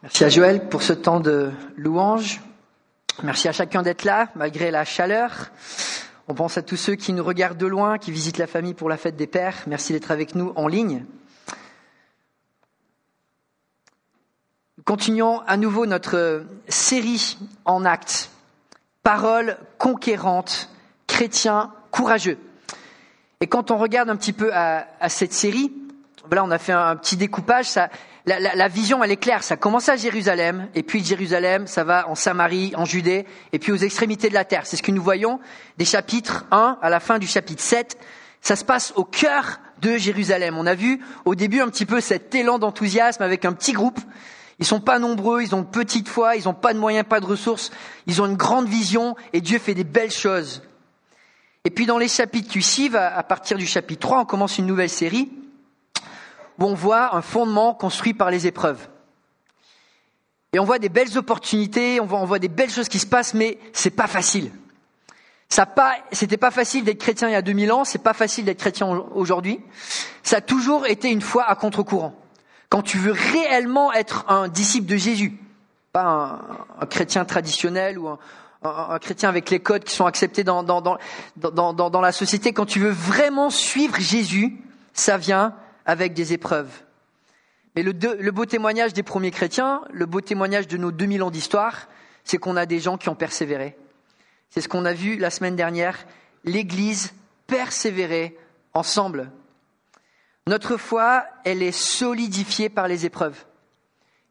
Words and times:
Merci 0.00 0.24
à 0.24 0.28
Joël 0.28 0.68
pour 0.68 0.82
ce 0.82 0.92
temps 0.92 1.18
de 1.18 1.50
louange. 1.76 2.40
Merci 3.24 3.48
à 3.48 3.52
chacun 3.52 3.82
d'être 3.82 4.04
là, 4.04 4.28
malgré 4.36 4.70
la 4.70 4.84
chaleur. 4.84 5.50
On 6.28 6.34
pense 6.34 6.56
à 6.56 6.62
tous 6.62 6.76
ceux 6.76 6.94
qui 6.94 7.12
nous 7.12 7.24
regardent 7.24 7.58
de 7.58 7.66
loin, 7.66 7.98
qui 7.98 8.12
visitent 8.12 8.38
la 8.38 8.46
famille 8.46 8.74
pour 8.74 8.88
la 8.88 8.96
fête 8.96 9.16
des 9.16 9.26
pères. 9.26 9.56
Merci 9.66 9.92
d'être 9.92 10.12
avec 10.12 10.36
nous 10.36 10.52
en 10.54 10.68
ligne. 10.68 11.04
Nous 14.76 14.84
continuons 14.84 15.40
à 15.48 15.56
nouveau 15.56 15.84
notre 15.84 16.44
série 16.68 17.36
en 17.64 17.84
actes. 17.84 18.30
Paroles 19.02 19.58
conquérantes, 19.78 20.70
chrétiens 21.08 21.72
courageux. 21.90 22.38
Et 23.40 23.48
quand 23.48 23.72
on 23.72 23.78
regarde 23.78 24.10
un 24.10 24.16
petit 24.16 24.32
peu 24.32 24.54
à, 24.54 25.08
cette 25.08 25.32
série, 25.32 25.72
voilà, 26.24 26.44
on 26.44 26.52
a 26.52 26.58
fait 26.58 26.72
un 26.72 26.94
petit 26.94 27.16
découpage. 27.16 27.66
Ça, 27.66 27.88
la, 28.28 28.68
vision, 28.68 29.02
elle 29.02 29.10
est 29.10 29.16
claire. 29.16 29.42
Ça 29.42 29.56
commence 29.56 29.88
à 29.88 29.96
Jérusalem, 29.96 30.68
et 30.74 30.82
puis 30.82 31.00
de 31.00 31.06
Jérusalem, 31.06 31.66
ça 31.66 31.84
va 31.84 32.08
en 32.08 32.14
Samarie, 32.14 32.72
en 32.76 32.84
Judée, 32.84 33.26
et 33.52 33.58
puis 33.58 33.72
aux 33.72 33.76
extrémités 33.76 34.28
de 34.28 34.34
la 34.34 34.44
terre. 34.44 34.66
C'est 34.66 34.76
ce 34.76 34.82
que 34.82 34.92
nous 34.92 35.02
voyons 35.02 35.40
des 35.78 35.84
chapitres 35.84 36.46
1 36.50 36.78
à 36.82 36.90
la 36.90 37.00
fin 37.00 37.18
du 37.18 37.26
chapitre 37.26 37.62
7. 37.62 37.98
Ça 38.40 38.56
se 38.56 38.64
passe 38.64 38.92
au 38.96 39.04
cœur 39.04 39.60
de 39.80 39.96
Jérusalem. 39.96 40.56
On 40.58 40.66
a 40.66 40.74
vu 40.74 41.00
au 41.24 41.34
début 41.34 41.60
un 41.60 41.68
petit 41.68 41.86
peu 41.86 42.00
cet 42.00 42.34
élan 42.34 42.58
d'enthousiasme 42.58 43.22
avec 43.22 43.44
un 43.44 43.52
petit 43.52 43.72
groupe. 43.72 43.98
Ils 44.58 44.66
sont 44.66 44.80
pas 44.80 44.98
nombreux, 44.98 45.42
ils 45.42 45.54
ont 45.54 45.60
une 45.60 45.70
petite 45.70 46.08
foi, 46.08 46.36
ils 46.36 46.44
n'ont 46.44 46.54
pas 46.54 46.74
de 46.74 46.78
moyens, 46.78 47.06
pas 47.08 47.20
de 47.20 47.26
ressources, 47.26 47.70
ils 48.06 48.20
ont 48.20 48.26
une 48.26 48.36
grande 48.36 48.68
vision, 48.68 49.14
et 49.32 49.40
Dieu 49.40 49.60
fait 49.60 49.74
des 49.74 49.84
belles 49.84 50.10
choses. 50.10 50.62
Et 51.64 51.70
puis 51.70 51.86
dans 51.86 51.98
les 51.98 52.08
chapitres 52.08 52.50
qui 52.50 52.60
suivent, 52.60 52.96
à 52.96 53.22
partir 53.22 53.56
du 53.56 53.66
chapitre 53.66 54.00
3, 54.00 54.20
on 54.20 54.24
commence 54.24 54.58
une 54.58 54.66
nouvelle 54.66 54.90
série 54.90 55.30
où 56.58 56.64
on 56.64 56.74
voit 56.74 57.14
un 57.14 57.22
fondement 57.22 57.72
construit 57.74 58.14
par 58.14 58.30
les 58.30 58.46
épreuves. 58.46 58.88
Et 60.52 60.58
on 60.58 60.64
voit 60.64 60.78
des 60.78 60.88
belles 60.88 61.16
opportunités, 61.16 62.00
on 62.00 62.06
voit, 62.06 62.38
des 62.38 62.48
belles 62.48 62.70
choses 62.70 62.88
qui 62.88 62.98
se 62.98 63.06
passent, 63.06 63.34
mais 63.34 63.58
c'est 63.72 63.90
pas 63.90 64.06
facile. 64.06 64.50
Ça 65.50 65.66
pas, 65.66 65.94
c'était 66.12 66.36
pas 66.36 66.50
facile 66.50 66.84
d'être 66.84 66.98
chrétien 66.98 67.28
il 67.28 67.32
y 67.32 67.36
a 67.36 67.42
2000 67.42 67.72
ans, 67.72 67.84
c'est 67.84 68.02
pas 68.02 68.12
facile 68.12 68.44
d'être 68.44 68.58
chrétien 68.58 68.86
aujourd'hui. 69.14 69.60
Ça 70.22 70.38
a 70.38 70.40
toujours 70.40 70.86
été 70.86 71.10
une 71.10 71.22
foi 71.22 71.44
à 71.44 71.54
contre-courant. 71.54 72.14
Quand 72.68 72.82
tu 72.82 72.98
veux 72.98 73.12
réellement 73.12 73.92
être 73.92 74.24
un 74.28 74.48
disciple 74.48 74.86
de 74.86 74.96
Jésus, 74.96 75.38
pas 75.92 76.40
un, 76.80 76.86
chrétien 76.86 77.24
traditionnel 77.24 77.98
ou 77.98 78.08
un, 78.62 78.98
chrétien 78.98 79.28
avec 79.28 79.48
les 79.48 79.60
codes 79.60 79.84
qui 79.84 79.94
sont 79.94 80.06
acceptés 80.06 80.44
dans 80.44 80.98
la 82.02 82.12
société, 82.12 82.52
quand 82.52 82.66
tu 82.66 82.80
veux 82.80 82.90
vraiment 82.90 83.48
suivre 83.48 83.98
Jésus, 83.98 84.58
ça 84.92 85.16
vient 85.16 85.54
avec 85.88 86.12
des 86.12 86.34
épreuves. 86.34 86.70
Mais 87.74 87.82
le, 87.82 88.30
beau 88.30 88.44
témoignage 88.44 88.92
des 88.92 89.02
premiers 89.02 89.30
chrétiens, 89.30 89.82
le 89.90 90.04
beau 90.04 90.20
témoignage 90.20 90.68
de 90.68 90.76
nos 90.76 90.92
2000 90.92 91.22
ans 91.22 91.30
d'histoire, 91.30 91.88
c'est 92.24 92.36
qu'on 92.36 92.56
a 92.56 92.66
des 92.66 92.78
gens 92.78 92.98
qui 92.98 93.08
ont 93.08 93.14
persévéré. 93.14 93.76
C'est 94.50 94.60
ce 94.60 94.68
qu'on 94.68 94.84
a 94.84 94.92
vu 94.92 95.16
la 95.16 95.30
semaine 95.30 95.56
dernière, 95.56 96.06
l'Église 96.44 97.14
persévérer 97.46 98.36
ensemble. 98.74 99.30
Notre 100.46 100.76
foi, 100.76 101.24
elle 101.44 101.62
est 101.62 101.72
solidifiée 101.72 102.68
par 102.68 102.86
les 102.86 103.06
épreuves. 103.06 103.46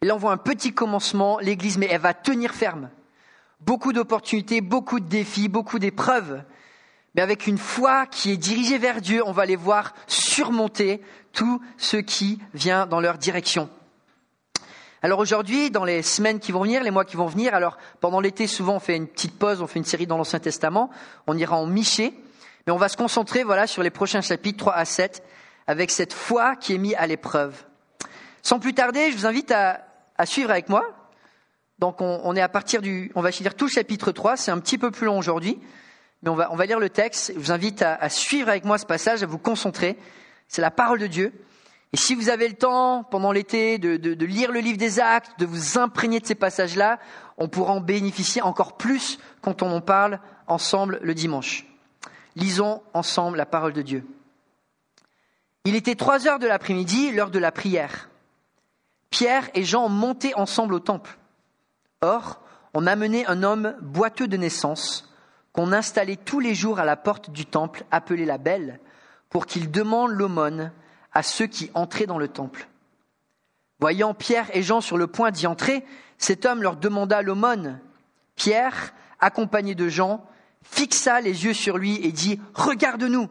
On 0.03 0.17
voit 0.17 0.33
un 0.33 0.38
petit 0.38 0.73
commencement, 0.73 1.39
l'Église, 1.39 1.80
mais 1.80 1.88
elle 1.89 2.02
va 2.02 2.13
tenir 2.13 2.53
ferme. 2.53 2.89
Beaucoup 3.61 3.94
d'opportunités, 3.94 4.61
beaucoup 4.61 5.00
de 5.00 5.08
défis, 5.08 5.47
beaucoup 5.47 5.80
d'épreuves. 5.80 6.44
Mais 7.18 7.23
avec 7.23 7.48
une 7.48 7.58
foi 7.58 8.06
qui 8.06 8.32
est 8.32 8.38
dirigée 8.38 8.78
vers 8.78 9.02
Dieu, 9.02 9.23
on 9.26 9.32
va 9.32 9.48
les 9.48 9.56
voir 9.56 9.96
surmonter 10.06 11.02
tout 11.34 11.59
ce 11.78 11.98
qui 11.98 12.40
vient 12.54 12.86
dans 12.86 13.00
leur 13.00 13.18
direction. 13.18 13.72
Alors 15.02 15.18
aujourd'hui, 15.18 15.72
dans 15.72 15.84
les 15.84 16.04
semaines 16.04 16.40
qui 16.40 16.52
vont 16.52 16.62
venir, 16.62 16.84
les 16.84 16.92
mois 16.92 17.06
qui 17.06 17.16
vont 17.16 17.26
venir, 17.26 17.56
alors 17.56 17.78
pendant 18.02 18.20
l'été, 18.20 18.46
souvent 18.46 18.76
on 18.76 18.80
fait 18.80 18.96
une 18.96 19.08
petite 19.08 19.38
pause, 19.40 19.64
on 19.64 19.68
fait 19.68 19.80
une 19.80 19.86
série 19.86 20.06
dans 20.06 20.18
l'Ancien 20.18 20.38
Testament, 20.38 20.92
on 21.26 21.36
ira 21.36 21.58
en 21.58 21.66
Michée, 21.66 22.14
mais 22.68 22.74
on 22.74 22.78
va 22.78 22.88
se 22.88 22.97
concentrer 22.97 23.44
voilà 23.44 23.66
sur 23.66 23.81
les 23.81 23.90
prochains 23.90 24.22
chapitres 24.22 24.59
3 24.59 24.74
à 24.74 24.86
7 24.86 25.24
avec 25.66 25.90
cette 25.90 26.14
foi 26.14 26.56
qui 26.56 26.75
est 26.75 26.78
mise 26.78 26.96
à 27.00 27.08
l'épreuve. 27.08 27.66
Sans 28.44 28.59
plus 28.59 28.75
tarder, 28.75 29.12
je 29.12 29.18
vous 29.18 29.25
invite 29.25 29.52
à, 29.52 29.81
suivre 30.25 30.52
avec 30.52 30.70
moi. 30.70 30.86
Donc 31.80 32.00
on, 32.00 32.36
est 32.36 32.41
à 32.41 32.50
partir 32.50 32.84
du, 32.84 33.12
on 33.16 33.22
va 33.22 33.31
lire 33.31 33.56
tout 33.56 33.66
le 33.66 33.72
chapitre 33.72 34.12
3, 34.12 34.38
c'est 34.38 34.52
un 34.52 34.59
petit 34.59 34.78
peu 34.78 34.91
plus 34.91 35.08
long 35.08 35.18
aujourd'hui, 35.18 35.59
mais 36.23 36.29
on 36.29 36.35
va, 36.35 36.66
lire 36.66 36.79
le 36.79 36.89
texte. 36.89 37.31
Je 37.35 37.39
vous 37.39 37.51
invite 37.51 37.81
à, 37.81 38.09
suivre 38.09 38.50
avec 38.50 38.66
moi 38.66 38.78
ce 38.78 38.85
passage, 38.85 39.23
à 39.23 39.25
vous 39.25 39.38
concentrer 39.38 39.97
c'est 40.47 40.61
la 40.61 40.72
parole 40.72 41.00
de 41.00 41.07
Dieu. 41.07 41.33
Et 41.94 41.97
si 41.97 42.16
vous 42.16 42.29
avez 42.29 42.47
le 42.47 42.55
temps 42.55 43.03
pendant 43.03 43.31
l'été 43.31 43.78
de, 43.78 43.97
de, 43.97 44.25
lire 44.25 44.51
le 44.51 44.59
livre 44.59 44.78
des 44.78 45.00
actes, 45.00 45.31
de 45.39 45.45
vous 45.45 45.78
imprégner 45.78 46.19
de 46.19 46.25
ces 46.25 46.35
passages-là, 46.35 47.00
on 47.38 47.47
pourra 47.47 47.73
en 47.73 47.81
bénéficier 47.81 48.41
encore 48.41 48.78
plus 48.78 49.19
quand 49.41 49.61
on 49.61 49.72
en 49.72 49.81
parle 49.81 50.19
ensemble 50.47 51.00
le 51.01 51.13
dimanche. 51.13 51.66
Lisons 52.35 52.81
ensemble 52.94 53.38
la 53.38 53.45
parole 53.45 53.73
de 53.73 53.81
Dieu. 53.81 54.05
Il 55.66 55.75
était 55.75 55.95
trois 55.95 56.28
heures 56.28 56.39
de 56.39 56.47
l'après-midi, 56.47 57.11
l'heure 57.11 57.31
de 57.31 57.39
la 57.39 57.51
prière. 57.51 58.09
Pierre 59.09 59.49
et 59.53 59.63
Jean 59.63 59.89
montaient 59.89 60.35
ensemble 60.35 60.73
au 60.73 60.79
temple. 60.79 61.17
Or, 62.01 62.41
on 62.73 62.85
amenait 62.85 63.25
un 63.25 63.44
homme 63.44 63.75
boiteux 63.81 64.28
de 64.28 64.38
naissance, 64.38 65.06
qu'on 65.57 65.73
installait 65.73 66.18
tous 66.18 66.40
les 66.40 66.53
jours 66.53 66.78
à 66.78 66.85
la 66.85 66.95
porte 66.95 67.31
du 67.31 67.47
temple, 67.47 67.84
appelé 67.90 68.25
la 68.25 68.38
Belle, 68.38 68.79
pour 69.31 69.47
qu'il 69.47 69.72
demande 69.72 70.12
l'aumône 70.12 70.72
à 71.13 71.23
ceux 71.23 71.47
qui 71.47 71.72
entraient 71.73 72.06
dans 72.06 72.19
le 72.19 72.28
temple. 72.28 72.68
Voyant 73.79 74.13
Pierre 74.13 74.56
et 74.56 74.62
Jean 74.62 74.81
sur 74.81 75.00
le 75.00 75.07
point 75.07 75.31
d'y 75.31 75.47
entrer, 75.47 75.84
cet 76.19 76.46
homme 76.46 76.62
leur 76.62 76.75
demanda 76.75 77.23
l'aumône. 77.23 77.79
Pierre, 78.35 78.94
accompagné 79.19 79.73
de 79.73 79.90
Jean, 79.90 80.23
fixa 80.62 81.22
les 81.22 81.46
yeux 81.46 81.56
sur 81.56 81.79
lui 81.79 82.06
et 82.06 82.12
dit 82.12 82.40
Regarde-nous. 82.53 83.28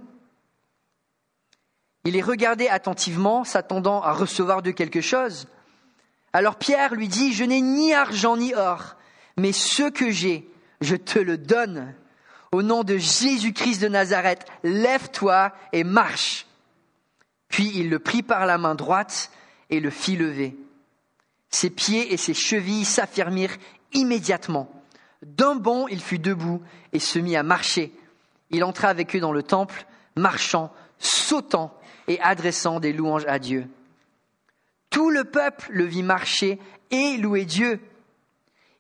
Il 2.03 2.15
les 2.15 2.22
regardait 2.22 2.69
attentivement, 2.69 3.44
s'attendant 3.44 4.03
à 4.03 4.10
recevoir 4.10 4.62
de 4.62 4.72
quelque 4.72 5.00
chose. 5.00 5.47
Alors 6.32 6.56
Pierre 6.56 6.97
lui 6.97 7.06
dit 7.06 7.32
Je 7.32 7.44
n'ai 7.44 7.60
ni 7.60 7.94
argent 7.94 8.36
ni 8.36 8.53
or, 8.53 8.97
mais 9.36 9.53
ce 9.53 9.88
que 9.88 10.10
j'ai, 10.10 10.50
je 10.81 10.97
te 10.97 11.20
le 11.20 11.38
donne. 11.38 11.94
Au 12.56 12.62
nom 12.62 12.84
de 12.84 12.97
Jésus-Christ 12.97 13.83
de 13.83 13.89
Nazareth, 13.89 14.47
lève-toi 14.62 15.53
et 15.75 15.84
marche. 15.84 16.47
Puis 17.49 17.71
il 17.75 17.91
le 17.91 17.99
prit 17.99 18.22
par 18.22 18.47
la 18.47 18.56
main 18.56 18.75
droite 18.75 19.31
et 19.69 19.78
le 19.78 19.91
fit 19.91 20.17
lever. 20.17 20.56
Ses 21.50 21.69
pieds 21.69 22.15
et 22.15 22.16
ses 22.16 22.33
chevilles 22.33 22.87
s'affermirent 22.87 23.59
immédiatement. 23.93 24.72
D'un 25.21 25.55
bond, 25.55 25.87
il 25.89 26.00
fut 26.00 26.19
debout 26.19 26.62
et 26.95 26.99
se 26.99 27.19
mit 27.19 27.37
à 27.37 27.43
marcher. 27.43 27.93
Il 28.49 28.65
entra 28.65 28.89
avec 28.89 29.15
eux 29.15 29.21
dans 29.21 29.33
le 29.33 29.43
temple, 29.43 29.84
marchant, 30.16 30.72
sautant 30.99 31.78
et 32.09 32.19
adressant 32.22 32.81
des 32.81 32.95
louanges 32.95 33.27
à 33.28 33.39
Dieu. 33.39 33.66
Tout 34.89 35.11
le 35.11 35.25
peuple 35.25 35.66
le 35.72 35.84
vit 35.84 36.03
marcher 36.03 36.59
et 36.91 37.19
louer 37.19 37.45
Dieu 37.45 37.83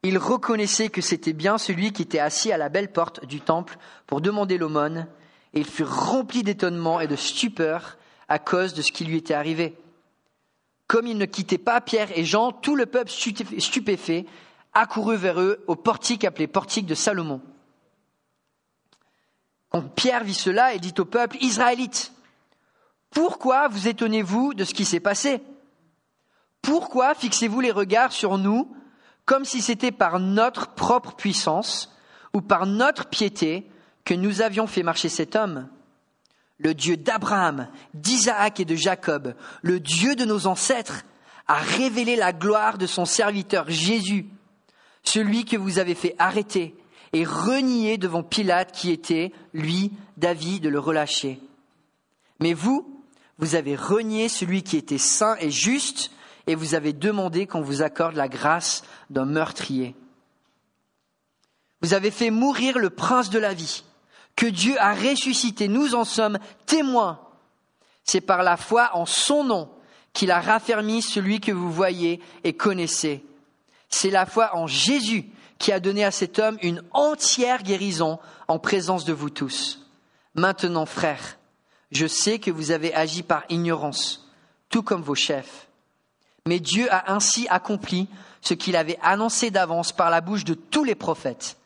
il 0.08 0.18
reconnaissait 0.18 0.88
que 0.88 1.00
c'était 1.00 1.32
bien 1.32 1.58
celui 1.58 1.92
qui 1.92 2.02
était 2.02 2.18
assis 2.18 2.52
à 2.52 2.58
la 2.58 2.68
belle 2.68 2.92
porte 2.92 3.24
du 3.24 3.40
temple 3.40 3.78
pour 4.06 4.20
demander 4.20 4.58
l'aumône, 4.58 5.06
et 5.54 5.60
il 5.60 5.66
fut 5.66 5.84
rempli 5.84 6.42
d'étonnement 6.42 7.00
et 7.00 7.06
de 7.06 7.16
stupeur 7.16 7.96
à 8.28 8.38
cause 8.38 8.74
de 8.74 8.82
ce 8.82 8.92
qui 8.92 9.04
lui 9.04 9.16
était 9.16 9.34
arrivé. 9.34 9.76
Comme 10.86 11.06
il 11.06 11.18
ne 11.18 11.24
quittait 11.24 11.58
pas 11.58 11.80
Pierre 11.80 12.16
et 12.16 12.24
Jean, 12.24 12.52
tout 12.52 12.76
le 12.76 12.86
peuple 12.86 13.10
stupéfait 13.10 14.26
accourut 14.74 15.16
vers 15.16 15.40
eux 15.40 15.64
au 15.66 15.74
portique 15.74 16.24
appelé 16.24 16.46
portique 16.46 16.86
de 16.86 16.94
Salomon. 16.94 17.40
Quand 19.70 19.82
Pierre 19.82 20.24
vit 20.24 20.34
cela, 20.34 20.74
il 20.74 20.80
dit 20.80 20.94
au 20.98 21.04
peuple, 21.04 21.38
Israélites, 21.40 22.12
pourquoi 23.10 23.68
vous 23.68 23.88
étonnez-vous 23.88 24.54
de 24.54 24.64
ce 24.64 24.74
qui 24.74 24.84
s'est 24.84 25.00
passé? 25.00 25.40
Pourquoi 26.60 27.14
fixez-vous 27.14 27.60
les 27.60 27.70
regards 27.70 28.12
sur 28.12 28.38
nous 28.38 28.76
comme 29.26 29.44
si 29.44 29.60
c'était 29.60 29.92
par 29.92 30.20
notre 30.20 30.68
propre 30.68 31.14
puissance 31.14 31.94
ou 32.32 32.40
par 32.40 32.64
notre 32.66 33.08
piété 33.08 33.68
que 34.04 34.14
nous 34.14 34.40
avions 34.40 34.66
fait 34.66 34.84
marcher 34.84 35.08
cet 35.08 35.36
homme. 35.36 35.68
Le 36.58 36.72
Dieu 36.72 36.96
d'Abraham, 36.96 37.68
d'Isaac 37.92 38.60
et 38.60 38.64
de 38.64 38.76
Jacob, 38.76 39.34
le 39.62 39.80
Dieu 39.80 40.14
de 40.14 40.24
nos 40.24 40.46
ancêtres, 40.46 41.04
a 41.48 41.56
révélé 41.56 42.16
la 42.16 42.32
gloire 42.32 42.78
de 42.78 42.86
son 42.86 43.04
serviteur 43.04 43.68
Jésus, 43.68 44.26
celui 45.02 45.44
que 45.44 45.56
vous 45.56 45.78
avez 45.78 45.94
fait 45.94 46.14
arrêter 46.18 46.74
et 47.12 47.24
renier 47.24 47.98
devant 47.98 48.22
Pilate 48.22 48.72
qui 48.72 48.90
était, 48.90 49.32
lui, 49.52 49.92
d'avis 50.16 50.60
de 50.60 50.68
le 50.68 50.78
relâcher. 50.78 51.40
Mais 52.40 52.52
vous, 52.52 53.04
vous 53.38 53.54
avez 53.54 53.76
renié 53.76 54.28
celui 54.28 54.62
qui 54.62 54.76
était 54.76 54.98
saint 54.98 55.36
et 55.40 55.50
juste 55.50 56.10
et 56.46 56.54
vous 56.54 56.74
avez 56.74 56.92
demandé 56.92 57.46
qu'on 57.46 57.62
vous 57.62 57.82
accorde 57.82 58.14
la 58.14 58.28
grâce 58.28 58.82
d'un 59.10 59.24
meurtrier. 59.24 59.94
Vous 61.82 61.94
avez 61.94 62.10
fait 62.10 62.30
mourir 62.30 62.78
le 62.78 62.90
prince 62.90 63.30
de 63.30 63.38
la 63.38 63.54
vie, 63.54 63.84
que 64.34 64.46
Dieu 64.46 64.74
a 64.80 64.94
ressuscité. 64.94 65.68
Nous 65.68 65.94
en 65.94 66.04
sommes 66.04 66.38
témoins. 66.66 67.20
C'est 68.04 68.20
par 68.20 68.42
la 68.42 68.56
foi 68.56 68.90
en 68.94 69.06
son 69.06 69.44
nom 69.44 69.70
qu'il 70.12 70.30
a 70.30 70.40
raffermi 70.40 71.02
celui 71.02 71.40
que 71.40 71.52
vous 71.52 71.70
voyez 71.70 72.20
et 72.44 72.54
connaissez. 72.54 73.24
C'est 73.88 74.10
la 74.10 74.26
foi 74.26 74.56
en 74.56 74.66
Jésus 74.66 75.26
qui 75.58 75.72
a 75.72 75.80
donné 75.80 76.04
à 76.04 76.10
cet 76.10 76.38
homme 76.38 76.58
une 76.62 76.82
entière 76.92 77.62
guérison 77.62 78.18
en 78.48 78.58
présence 78.58 79.04
de 79.04 79.12
vous 79.12 79.30
tous. 79.30 79.86
Maintenant, 80.34 80.86
frères, 80.86 81.38
je 81.92 82.06
sais 82.06 82.38
que 82.38 82.50
vous 82.50 82.70
avez 82.70 82.94
agi 82.94 83.22
par 83.22 83.44
ignorance, 83.48 84.28
tout 84.68 84.82
comme 84.82 85.02
vos 85.02 85.14
chefs. 85.14 85.68
Mais 86.46 86.60
Dieu 86.60 86.92
a 86.92 87.12
ainsi 87.12 87.46
accompli 87.50 88.08
ce 88.40 88.54
qu'il 88.54 88.76
avait 88.76 88.98
annoncé 89.02 89.50
d'avance 89.50 89.92
par 89.92 90.10
la 90.10 90.20
bouche 90.20 90.44
de 90.44 90.54
tous 90.54 90.84
les 90.84 90.94
prophètes, 90.94 91.56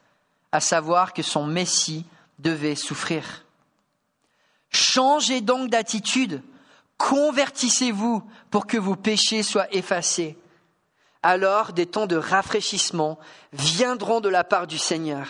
à 0.53 0.61
savoir 0.61 1.12
que 1.12 1.23
son 1.23 1.47
Messie 1.47 2.06
devait 2.38 2.75
souffrir. 2.75 3.44
Changez 4.71 5.43
donc 5.43 5.69
d'attitude, 5.69 6.43
convertissez-vous 6.97 8.23
pour 8.50 8.67
que 8.67 8.79
vos 8.79 8.97
péchés 8.97 9.43
soient 9.43 9.73
effacés. 9.75 10.38
Alors 11.23 11.73
des 11.73 11.87
temps 11.87 12.06
de 12.06 12.17
rafraîchissement 12.17 13.19
viendront 13.53 14.21
de 14.21 14.29
la 14.29 14.44
part 14.44 14.67
du 14.67 14.79
Seigneur, 14.79 15.27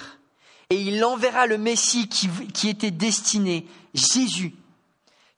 et 0.69 0.81
il 0.81 1.05
enverra 1.05 1.47
le 1.47 1.59
Messie 1.59 2.09
qui, 2.09 2.69
était 2.69 2.93
destiné, 2.93 3.67
Jésus. 3.93 4.55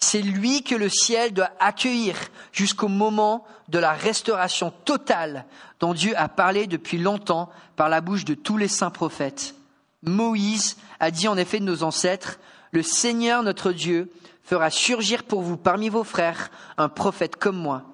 C'est 0.03 0.21
lui 0.21 0.65
que 0.65 0.75
le 0.75 0.89
ciel 0.89 1.33
doit 1.33 1.53
accueillir 1.61 2.17
jusqu'au 2.51 2.89
moment 2.89 3.47
de 3.69 3.79
la 3.79 3.93
restauration 3.93 4.73
totale 4.85 5.47
dont 5.79 5.95
Dieu 5.95 6.13
a 6.17 6.29
parlé 6.29 6.67
depuis 6.67 6.99
longtemps 6.99 7.49
par 7.77 7.89
la 7.89 8.01
bouche 8.01 8.25
de 8.25 8.35
tous 8.35 8.57
les 8.57 8.67
saints 8.67 8.91
prophètes. 8.91 9.55
Moïse 10.03 10.77
a 10.99 11.13
dit 11.13 11.29
en 11.29 11.37
effet 11.37 11.61
de 11.61 11.65
nos 11.65 11.85
ancêtres, 11.85 12.41
le 12.73 12.83
Seigneur 12.83 13.45
notre 13.45 13.71
Dieu 13.71 14.11
fera 14.43 14.71
surgir 14.71 15.23
pour 15.23 15.41
vous 15.41 15.57
parmi 15.57 15.89
vos 15.89 16.03
frères 16.03 16.51
un 16.79 16.89
prophète 16.89 17.37
comme 17.37 17.57
moi. 17.57 17.85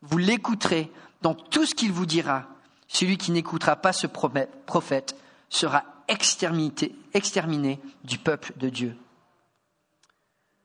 Vous 0.00 0.16
l'écouterez 0.16 0.90
dans 1.20 1.34
tout 1.34 1.66
ce 1.66 1.74
qu'il 1.74 1.92
vous 1.92 2.06
dira. 2.06 2.46
Celui 2.88 3.18
qui 3.18 3.30
n'écoutera 3.30 3.76
pas 3.76 3.92
ce 3.92 4.06
prophète 4.06 5.16
sera 5.50 5.84
exterminé, 6.08 7.78
du 8.04 8.16
peuple 8.16 8.54
de 8.56 8.70
Dieu. 8.70 8.96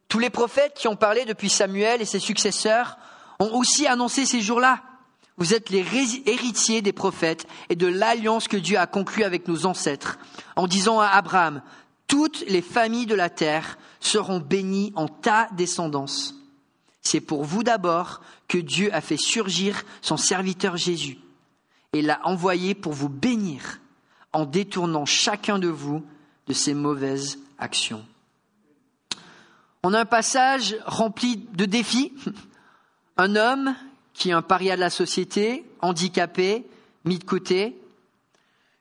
Tous 0.08 0.20
les 0.20 0.30
prophètes 0.30 0.74
qui 0.76 0.88
ont 0.88 0.96
parlé 0.96 1.26
depuis 1.26 1.50
Samuel 1.50 2.02
et 2.02 2.06
ses 2.06 2.20
successeurs 2.20 2.98
ont 3.40 3.54
aussi 3.54 3.88
annoncé 3.88 4.26
ces 4.26 4.42
jours-là. 4.42 4.82
Vous 5.38 5.54
êtes 5.54 5.70
les 5.70 5.86
héritiers 6.26 6.82
des 6.82 6.94
prophètes 6.94 7.46
et 7.70 7.76
de 7.76 7.88
l'alliance 7.88 8.48
que 8.48 8.58
Dieu 8.58 8.78
a 8.78 8.88
conclue 8.88 9.24
avec 9.24 9.48
nos 9.48 9.66
ancêtres 9.66 10.18
en 10.56 10.66
disant 10.66 11.00
à 11.00 11.08
Abraham, 11.08 11.62
toutes 12.08 12.46
les 12.48 12.62
familles 12.62 13.06
de 13.06 13.16
la 13.16 13.30
terre 13.30 13.78
seront 14.00 14.40
bénies 14.40 14.94
en 14.96 15.08
ta 15.08 15.50
descendance. 15.52 16.36
C'est 17.02 17.22
pour 17.22 17.44
vous 17.44 17.64
d'abord 17.64 18.22
que 18.48 18.58
Dieu 18.58 18.94
a 18.94 19.02
fait 19.02 19.18
surgir 19.18 19.84
son 20.02 20.18
serviteur 20.18 20.78
Jésus 20.78 21.20
et 21.94 22.02
l'a 22.02 22.20
envoyé 22.26 22.74
pour 22.74 22.94
vous 22.94 23.10
bénir 23.10 23.80
en 24.34 24.46
détournant 24.46 25.06
chacun 25.06 25.60
de 25.60 25.68
vous 25.68 26.04
de 26.48 26.54
ses 26.54 26.74
mauvaises 26.74 27.40
actions. 27.60 28.06
On 29.90 29.94
a 29.94 30.02
un 30.02 30.06
passage 30.06 30.76
rempli 30.86 31.38
de 31.54 31.64
défis. 31.64 32.12
Un 33.16 33.38
homme 33.38 33.74
qui 34.14 34.32
est 34.32 34.34
un 34.34 34.42
paria 34.42 34.76
de 34.76 34.82
la 34.82 34.90
société, 34.90 35.64
handicapé, 35.80 36.68
mis 37.06 37.20
de 37.20 37.24
côté. 37.24 37.82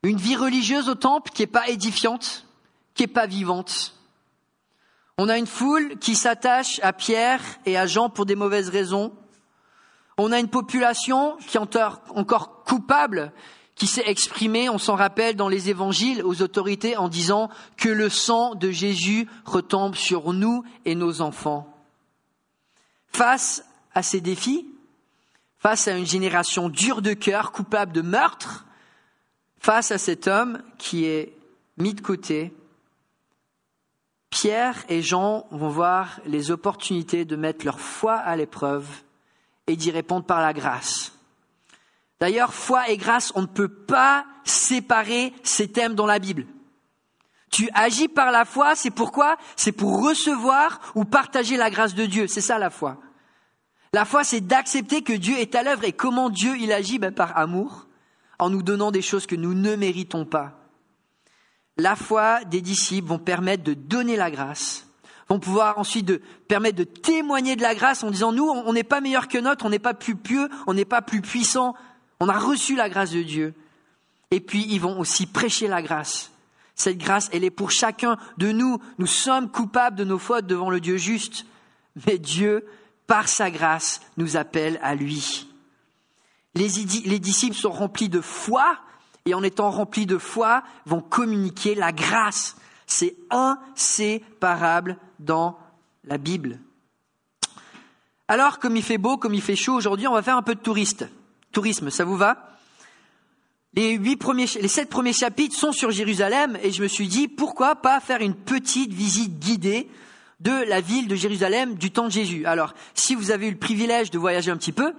Une 0.03 0.17
vie 0.17 0.35
religieuse 0.35 0.89
au 0.89 0.97
temple 0.97 1.31
qui 1.33 1.43
n'est 1.43 1.47
pas 1.47 1.69
édifiante, 1.69 2.45
qui 2.95 3.05
n'est 3.05 3.07
pas 3.07 3.27
vivante. 3.27 3.95
On 5.17 5.29
a 5.29 5.39
une 5.39 5.47
foule 5.47 5.97
qui 6.01 6.17
s'attache 6.17 6.81
à 6.83 6.93
Pierre 6.93 7.41
et 7.67 7.79
à 7.79 7.87
Jean 7.87 8.11
pour 8.11 8.27
des 8.27 8.35
mauvaises 8.35 8.71
raisons. 8.71 9.13
On 10.19 10.33
a 10.33 10.41
une 10.41 10.49
population 10.49 11.37
qui 11.47 11.57
est 11.57 11.61
encore 11.61 12.65
coupable, 12.65 13.33
qui 13.77 13.87
s'est 13.87 14.09
exprimée, 14.09 14.69
on 14.71 14.79
s'en 14.79 14.97
rappelle, 14.97 15.37
dans 15.37 15.49
les 15.49 15.69
évangiles 15.69 16.25
aux 16.25 16.43
autorités 16.43 16.97
en 16.97 17.09
disant 17.09 17.51
que 17.77 17.91
le 17.91 18.09
sang 18.09 18.55
de 18.55 18.71
Jésus 18.71 19.29
retombe 19.45 19.95
sur 19.95 20.33
nous 20.33 20.65
et 20.87 20.95
nos 20.95 21.21
enfants. 21.21 21.73
Face 23.09 23.65
à 23.95 24.03
ces 24.03 24.23
défis, 24.23 24.67
face 25.59 25.89
à 25.89 25.97
une 25.97 26.07
génération 26.07 26.71
dure 26.71 27.03
de 27.03 27.13
cœur, 27.13 27.53
coupable 27.53 27.93
de 27.93 28.01
meurtre, 28.01 28.65
face 29.59 29.91
à 29.91 29.99
cet 29.99 30.27
homme 30.27 30.63
qui 30.79 31.05
est 31.05 31.37
mis 31.77 31.93
de 31.93 32.01
côté, 32.01 32.55
Pierre 34.31 34.85
et 34.89 35.03
Jean 35.03 35.47
vont 35.51 35.69
voir 35.69 36.21
les 36.25 36.51
opportunités 36.51 37.27
de 37.27 37.37
mettre 37.37 37.65
leur 37.65 37.81
foi 37.81 38.15
à 38.15 38.37
l'épreuve 38.37 38.87
et 39.67 39.77
d'y 39.77 39.91
répondre 39.91 40.25
par 40.25 40.41
la 40.41 40.53
grâce. 40.53 41.16
D'ailleurs, 42.21 42.55
foi 42.55 42.89
et 42.89 42.97
grâce, 42.97 43.33
on 43.35 43.43
ne 43.43 43.47
peut 43.47 43.69
pas 43.69 44.25
séparer 44.45 45.33
ces 45.43 45.71
thèmes 45.71 45.95
dans 45.95 46.07
la 46.07 46.19
Bible. 46.19 46.47
Tu 47.51 47.69
agis 47.75 48.09
par 48.09 48.31
la 48.31 48.45
foi, 48.45 48.75
c'est 48.75 48.91
pourquoi? 48.91 49.37
C'est 49.57 49.73
pour 49.73 50.05
recevoir 50.05 50.81
ou 50.95 51.05
partager 51.05 51.57
la 51.57 51.71
grâce 51.71 51.95
de 51.95 52.07
Dieu. 52.07 52.27
C'est 52.27 52.41
ça 52.41 52.59
la 52.59 52.71
foi. 52.71 52.99
La 53.93 54.05
foi, 54.05 54.25
c'est 54.25 54.41
d'accepter 54.41 55.03
que 55.03 55.13
Dieu 55.13 55.39
est 55.39 55.55
à 55.55 55.63
l'œuvre 55.63 55.85
et 55.85 55.93
comment 55.93 56.29
Dieu 56.29 56.57
il 56.59 56.73
agit 56.73 56.99
ben, 56.99 57.13
par 57.13 57.37
amour, 57.39 57.87
en 58.39 58.51
nous 58.51 58.63
donnant 58.63 58.91
des 58.91 59.03
choses 59.03 59.27
que 59.27 59.37
nous 59.37 59.55
ne 59.55 59.77
méritons 59.77 60.25
pas. 60.25 60.59
La 61.79 61.97
foi 61.97 62.45
des 62.45 62.61
disciples 62.61 63.09
vont 63.09 63.19
permettre 63.19 63.63
de 63.63 63.75
donner 63.75 64.17
la 64.17 64.31
grâce, 64.31 64.87
vont 65.29 65.39
pouvoir 65.39 65.79
ensuite 65.79 66.07
de, 66.07 66.21
permettre 66.49 66.77
de 66.77 66.85
témoigner 66.85 67.57
de 67.57 67.63
la 67.63 67.75
grâce 67.75 68.03
en 68.03 68.11
disant 68.11 68.33
nous, 68.33 68.49
on 68.49 68.73
n'est 68.73 68.83
pas 68.83 69.01
meilleur 69.01 69.29
que 69.29 69.39
notre, 69.39 69.67
on 69.67 69.71
n'est 69.71 69.79
pas 69.79 69.95
plus 69.95 70.17
pieux, 70.17 70.49
on 70.67 70.75
n'est 70.75 70.85
pas 70.85 71.03
plus 71.03 71.21
puissant, 71.21 71.75
on 72.21 72.29
a 72.29 72.39
reçu 72.39 72.77
la 72.77 72.89
grâce 72.89 73.11
de 73.11 73.23
Dieu. 73.23 73.55
Et 74.31 74.41
puis 74.41 74.67
ils 74.69 74.81
vont 74.81 74.99
aussi 74.99 75.27
prêcher 75.27 75.69
la 75.69 75.83
grâce. 75.83 76.33
Cette 76.75 76.99
grâce, 76.99 77.31
elle 77.33 77.45
est 77.45 77.51
pour 77.51 77.71
chacun 77.71 78.17
de 78.39 78.53
nous. 78.53 78.79
Nous 78.99 79.07
sommes 79.07 79.51
coupables 79.51 79.97
de 79.97 80.05
nos 80.05 80.19
fautes 80.19 80.47
devant 80.47 80.71
le 80.71 80.81
Dieu 80.81 80.97
juste. 80.97 81.47
Mais 82.07 82.19
Dieu 82.19 82.67
par 83.07 83.29
sa 83.29 83.51
grâce, 83.51 84.01
nous 84.17 84.37
appelle 84.37 84.79
à 84.83 84.95
lui. 84.95 85.49
Les, 86.55 86.69
disciples 87.19 87.57
sont 87.57 87.71
remplis 87.71 88.09
de 88.09 88.21
foi 88.21 88.79
et 89.27 89.35
en 89.35 89.43
étant 89.43 89.71
remplis 89.71 90.07
de 90.07 90.19
foi, 90.19 90.63
vont 90.87 91.01
communiquer 91.01 91.75
la 91.75 91.93
grâce. 91.93 92.57
C'est 92.87 93.17
inséparable 93.31 94.97
dans 95.19 95.59
la 96.05 96.19
Bible. 96.19 96.61
Alors, 98.29 98.59
comme 98.59 98.77
il 98.77 98.83
fait 98.83 98.99
beau, 98.99 99.17
comme 99.17 99.35
il 99.35 99.43
fait 99.43 99.57
chaud 99.57 99.75
aujourd'hui, 99.75 100.07
on 100.07 100.15
va 100.15 100.23
faire 100.23 100.37
un 100.37 100.43
peu 100.43 100.55
de 100.55 100.61
touriste. 100.61 101.07
Tourisme. 101.57 101.89
Ça 101.89 102.05
vous 102.05 102.19
va? 102.19 102.51
Les, 103.73 103.93
huit 103.93 104.17
premiers, 104.17 104.45
les 104.61 104.69
sept 104.69 104.91
premiers 104.91 105.15
chapitres 105.15 105.57
sont 105.57 105.73
sur 105.73 105.91
Jérusalem 105.91 106.59
et 106.63 106.71
je 106.71 106.83
me 106.83 106.89
suis 106.89 107.09
dit 107.09 107.29
pourquoi 107.29 107.77
pas 107.77 107.99
faire 108.01 108.21
une 108.21 108.35
petite 108.35 108.93
visite 108.93 109.39
guidée 109.39 109.89
de 110.41 110.51
la 110.51 110.83
ville 110.83 111.09
de 111.09 111.15
Jérusalem 111.15 111.77
du 111.77 111.91
temps 111.91 112.09
de 112.09 112.13
Jésus? 112.13 112.45
Alors, 112.45 112.75
si 112.93 113.15
vous 113.15 113.31
avez 113.31 113.49
eu 113.49 113.53
le 113.53 113.59
privilège 113.59 114.11
de 114.11 114.19
voyager 114.19 114.51
un 114.51 114.59
petit 114.59 114.73
peu, 114.73 114.93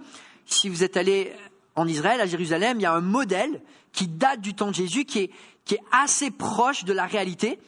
si 0.48 0.68
vous 0.68 0.84
êtes 0.84 0.98
allé 0.98 1.32
en 1.76 1.88
Israël, 1.88 2.20
à 2.22 2.26
Jérusalem, 2.26 2.80
il 2.80 2.84
y 2.84 2.88
a 2.88 2.94
un 2.94 3.02
modèle 3.02 3.62
qui 3.92 4.08
date 4.08 4.42
du 4.42 4.56
temps 4.56 4.70
de 4.70 4.76
Jésus, 4.76 5.06
qui 5.06 5.20
est, 5.20 5.32
qui 5.64 5.76
est 5.76 5.84
assez 5.92 6.32
proche 6.32 6.86
de 6.86 6.94
la 6.94 7.06
réalité 7.06 7.60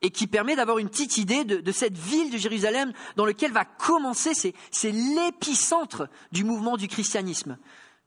et 0.00 0.08
qui 0.08 0.26
permet 0.26 0.56
d'avoir 0.56 0.78
une 0.78 0.88
petite 0.88 1.18
idée 1.18 1.44
de, 1.44 1.58
de, 1.58 1.72
cette 1.72 1.98
ville 1.98 2.30
de 2.30 2.38
Jérusalem 2.38 2.94
dans 3.16 3.26
laquelle 3.26 3.52
va 3.52 3.66
commencer, 3.66 4.32
c'est 4.32 4.90
l'épicentre 4.90 6.08
du 6.32 6.44
mouvement 6.44 6.78
du 6.78 6.88
christianisme. 6.88 7.58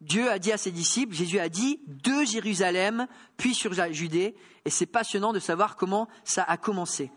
Dieu 0.02 0.32
a 0.32 0.40
dit 0.40 0.52
à 0.52 0.58
ses 0.58 0.72
disciples, 0.72 1.14
Jésus 1.14 1.40
a 1.40 1.48
dit, 1.48 1.80
de 1.88 2.24
Jérusalem, 2.26 3.08
puis 3.38 3.54
sur 3.54 3.74
Judée, 3.94 4.36
et 4.66 4.70
c'est 4.72 4.88
passionnant 4.88 5.32
de 5.32 5.40
savoir 5.40 5.76
comment 5.76 6.08
ça 6.24 6.44
a 6.44 6.58
commencé. 6.58 7.12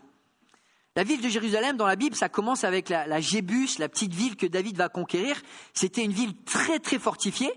La 0.95 1.03
ville 1.03 1.19
de 1.19 1.27
Jérusalem, 1.27 1.77
dans 1.77 1.87
la 1.87 1.95
Bible, 1.95 2.15
ça 2.15 2.29
commence 2.29 2.63
avec 2.63 2.89
la, 2.89 3.07
la 3.07 3.19
Jébus, 3.19 3.79
la 3.79 3.89
petite 3.89 4.13
ville 4.13 4.37
que 4.37 4.45
David 4.45 4.77
va 4.77 4.87
conquérir. 4.87 5.41
C'était 5.73 6.03
une 6.03 6.13
ville 6.13 6.35
très 6.43 6.79
très 6.79 6.99
fortifiée, 6.99 7.51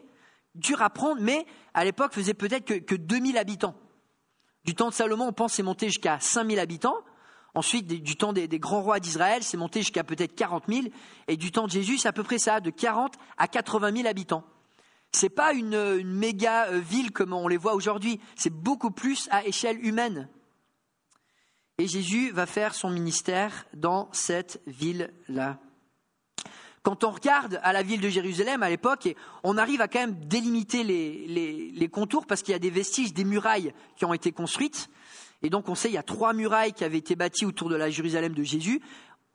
dure 0.55 0.83
à 0.83 0.91
prendre, 0.91 1.21
mais 1.21 1.47
à 1.75 1.85
l'époque 1.85 2.15
faisait 2.15 2.35
peut-être 2.35 2.65
que, 2.65 2.75
que 2.75 2.97
2000 2.97 3.39
habitants. 3.39 3.77
Du 4.65 4.75
temps 4.75 4.89
de 4.89 4.95
Salomon, 4.95 5.29
on 5.29 5.33
pense 5.33 5.53
c'est 5.53 5.63
monté 5.63 5.87
jusqu'à 5.87 6.19
5000 6.19 6.59
habitants. 6.59 6.97
Ensuite, 7.55 7.87
du 7.87 8.17
temps 8.17 8.33
des, 8.33 8.49
des 8.49 8.59
grands 8.59 8.83
rois 8.83 8.99
d'Israël, 8.99 9.43
c'est 9.43 9.57
monté 9.57 9.81
jusqu'à 9.81 10.05
peut-être 10.05 10.35
40 10.35 10.65
000. 10.69 10.87
Et 11.29 11.37
du 11.37 11.53
temps 11.53 11.67
de 11.67 11.71
Jésus, 11.71 11.99
c'est 11.99 12.09
à 12.09 12.13
peu 12.13 12.25
près 12.25 12.39
ça, 12.39 12.61
de 12.61 12.71
40 12.71 13.15
à 13.37 13.47
80 13.47 13.93
000 13.95 14.09
habitants. 14.09 14.45
C'est 15.13 15.31
pas 15.31 15.53
une, 15.53 16.03
méga 16.05 16.67
euh, 16.67 16.79
ville 16.79 17.13
comme 17.13 17.33
on 17.33 17.49
les 17.49 17.57
voit 17.57 17.75
aujourd'hui. 17.75 18.21
C'est 18.37 18.53
beaucoup 18.53 18.91
plus 18.91 19.29
à 19.31 19.45
échelle 19.47 19.85
humaine. 19.85 20.29
Et 21.79 21.87
Jésus 21.87 22.31
va 22.33 22.47
faire 22.47 22.75
son 22.75 22.91
ministère 22.91 23.67
dans 23.73 24.09
cette 24.13 24.61
ville-là. 24.67 25.59
Quand 26.83 27.05
on 27.05 27.11
regarde 27.11 27.61
à 27.63 27.73
la 27.73 27.83
ville 27.83 28.01
de 28.01 28.09
Jérusalem 28.09 28.63
à 28.63 28.71
l'époque, 28.71 29.15
on 29.45 29.59
arrive 29.59 29.81
à 29.81 29.89
quand 29.89 30.01
même 30.01 30.19
délimiter 30.25 30.85
les, 30.85 31.71
les, 31.73 31.89
contours 31.89 32.27
parce 32.27 32.43
qu'il 32.43 32.53
y 32.53 32.57
a 32.57 32.61
des 32.61 32.71
vestiges 32.71 33.13
des 33.13 33.25
murailles 33.25 33.75
qui 33.97 34.05
ont 34.05 34.15
été 34.15 34.33
construites. 34.33 34.89
Et 35.43 35.51
donc 35.51 35.69
on 35.69 35.75
sait 35.75 35.89
qu'il 35.89 35.97
y 35.97 35.99
a 35.99 36.03
trois 36.03 36.33
murailles 36.33 36.73
qui 36.73 36.85
avaient 36.85 36.99
été 36.99 37.15
bâties 37.15 37.47
autour 37.47 37.69
de 37.69 37.77
la 37.77 37.91
Jérusalem 37.91 38.33
de 38.33 38.43
Jésus. 38.43 38.81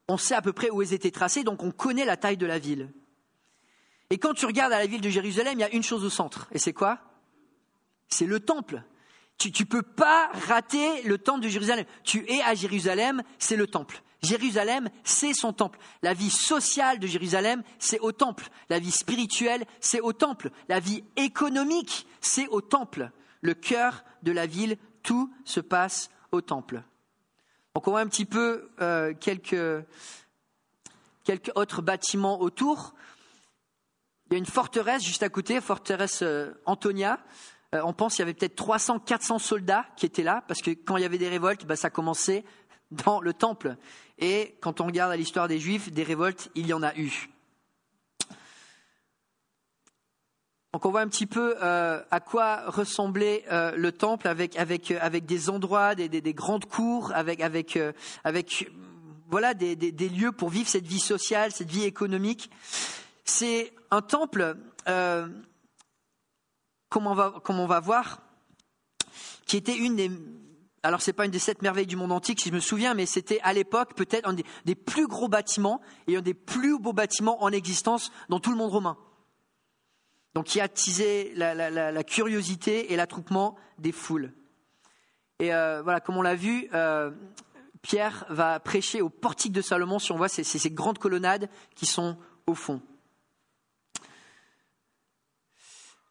On 0.07 0.17
sait 0.17 0.35
à 0.35 0.41
peu 0.41 0.51
près 0.51 0.69
où 0.69 0.81
elles 0.81 0.93
étaient 0.93 1.11
tracées, 1.11 1.43
donc 1.43 1.63
on 1.63 1.71
connaît 1.71 2.05
la 2.05 2.17
taille 2.17 2.37
de 2.37 2.45
la 2.45 2.59
ville. 2.59 2.89
Et 4.13 4.19
quand 4.19 4.35
tu 4.35 4.45
regardes 4.45 4.71
à 4.71 4.77
la 4.77 4.85
ville 4.85 5.01
de 5.01 5.09
Jérusalem, 5.09 5.55
il 5.57 5.61
y 5.61 5.63
a 5.63 5.73
une 5.73 5.81
chose 5.81 6.05
au 6.05 6.09
centre. 6.11 6.47
Et 6.51 6.59
c'est 6.59 6.71
quoi? 6.71 6.99
C'est 8.09 8.27
le 8.27 8.39
temple. 8.39 8.83
Tu 9.39 9.49
ne 9.49 9.65
peux 9.65 9.81
pas 9.81 10.29
rater 10.47 11.01
le 11.01 11.17
temple 11.17 11.41
de 11.41 11.49
Jérusalem. 11.49 11.83
Tu 12.03 12.23
es 12.31 12.39
à 12.43 12.53
Jérusalem, 12.53 13.23
c'est 13.39 13.55
le 13.55 13.65
temple. 13.65 14.03
Jérusalem, 14.21 14.91
c'est 15.03 15.33
son 15.33 15.51
temple. 15.51 15.79
La 16.03 16.13
vie 16.13 16.29
sociale 16.29 16.99
de 16.99 17.07
Jérusalem, 17.07 17.63
c'est 17.79 17.99
au 18.01 18.11
temple. 18.11 18.49
La 18.69 18.77
vie 18.77 18.91
spirituelle, 18.91 19.65
c'est 19.79 19.99
au 19.99 20.13
temple. 20.13 20.51
La 20.69 20.79
vie 20.79 21.03
économique, 21.15 22.05
c'est 22.21 22.47
au 22.49 22.61
temple. 22.61 23.09
Le 23.41 23.55
cœur 23.55 24.03
de 24.21 24.31
la 24.31 24.45
ville, 24.45 24.77
tout 25.01 25.33
se 25.43 25.59
passe 25.59 26.11
au 26.31 26.41
temple. 26.41 26.83
Donc 27.73 27.87
on 27.87 27.91
voit 27.91 28.01
un 28.01 28.07
petit 28.07 28.25
peu 28.25 28.69
euh, 28.79 29.15
quelques, 29.19 29.83
quelques 31.23 31.51
autres 31.55 31.81
bâtiments 31.81 32.39
autour. 32.41 32.93
Il 34.33 34.37
y 34.37 34.37
a 34.37 34.39
une 34.39 34.47
forteresse 34.47 35.03
juste 35.03 35.21
à 35.21 35.29
côté, 35.29 35.61
forteresse 35.61 36.23
euh, 36.23 36.59
Antonia. 36.65 37.19
Euh, 37.75 37.81
on 37.85 37.93
pense 37.93 38.15
qu'il 38.15 38.21
y 38.21 38.23
avait 38.23 38.33
peut-être 38.33 38.55
300, 38.55 38.97
400 38.97 39.37
soldats 39.37 39.85
qui 39.95 40.07
étaient 40.07 40.23
là, 40.23 40.43
parce 40.47 40.63
que 40.63 40.71
quand 40.71 40.97
il 40.97 41.03
y 41.03 41.05
avait 41.05 41.19
des 41.19 41.29
révoltes, 41.29 41.67
bah, 41.67 41.75
ça 41.75 41.91
commençait 41.91 42.43
dans 42.89 43.21
le 43.21 43.35
temple. 43.35 43.77
Et 44.17 44.57
quand 44.59 44.81
on 44.81 44.87
regarde 44.87 45.13
l'histoire 45.13 45.47
des 45.47 45.59
Juifs, 45.59 45.91
des 45.91 46.01
révoltes, 46.01 46.49
il 46.55 46.65
y 46.65 46.73
en 46.73 46.81
a 46.81 46.95
eu. 46.95 47.29
Donc 50.73 50.83
on 50.87 50.89
voit 50.89 51.01
un 51.01 51.09
petit 51.09 51.27
peu 51.27 51.55
euh, 51.61 52.01
à 52.09 52.19
quoi 52.19 52.63
ressemblait 52.65 53.45
le 53.51 53.91
temple 53.91 54.27
avec, 54.27 54.57
avec, 54.57 54.89
avec 54.89 55.27
des 55.27 55.51
endroits, 55.51 55.93
des, 55.93 56.09
des, 56.09 56.33
grandes 56.33 56.65
cours, 56.65 57.11
avec, 57.13 57.39
avec, 57.39 57.77
avec 58.23 58.71
voilà, 59.29 59.53
des, 59.53 59.75
lieux 60.09 60.31
pour 60.31 60.49
vivre 60.49 60.67
cette 60.67 60.87
vie 60.87 60.99
sociale, 60.99 61.51
cette 61.51 61.69
vie 61.69 61.83
économique. 61.83 62.49
C'est 63.23 63.73
un 63.91 64.01
temple 64.01 64.57
comme 66.93 67.07
on 67.07 67.65
va, 67.65 67.79
voir, 67.79 68.21
qui 69.47 69.57
était 69.57 69.75
une 69.75 69.95
des, 69.95 70.11
alors 70.83 71.01
c'est 71.01 71.13
pas 71.13 71.25
une 71.25 71.31
des 71.31 71.39
sept 71.39 71.63
merveilles 71.63 71.87
du 71.87 71.95
monde 71.95 72.11
antique 72.11 72.39
si 72.39 72.49
je 72.49 72.53
me 72.53 72.59
souviens, 72.59 72.93
mais 72.93 73.07
c'était 73.07 73.39
à 73.41 73.51
l'époque 73.51 73.95
peut-être 73.95 74.29
un 74.29 74.33
des, 74.65 74.75
plus 74.75 75.07
gros 75.07 75.27
bâtiments 75.27 75.81
et 76.05 76.17
un 76.17 76.21
des 76.21 76.35
plus 76.35 76.77
beaux 76.77 76.93
bâtiments 76.93 77.43
en 77.43 77.51
existence 77.51 78.11
dans 78.29 78.39
tout 78.39 78.51
le 78.51 78.57
monde 78.57 78.71
romain. 78.71 78.97
Donc 80.35 80.45
qui 80.45 80.61
attisait 80.61 81.31
la, 81.35 82.03
curiosité 82.03 82.93
et 82.93 82.95
l'attroupement 82.95 83.55
des 83.79 83.91
foules. 83.91 84.31
Et 85.39 85.53
euh, 85.53 85.81
voilà, 85.81 85.99
comme 85.99 86.17
on 86.17 86.21
l'a 86.21 86.35
vu, 86.35 86.69
euh, 86.73 87.11
Pierre 87.81 88.25
va 88.29 88.59
prêcher 88.59 89.01
au 89.01 89.09
portique 89.09 89.51
de 89.51 89.61
Salomon, 89.61 89.97
si 89.97 90.11
on 90.11 90.17
voit 90.17 90.29
ces 90.29 90.69
grandes 90.69 90.99
colonnades 90.99 91.49
qui 91.75 91.87
sont 91.87 92.17
au 92.45 92.53
fond. 92.53 92.81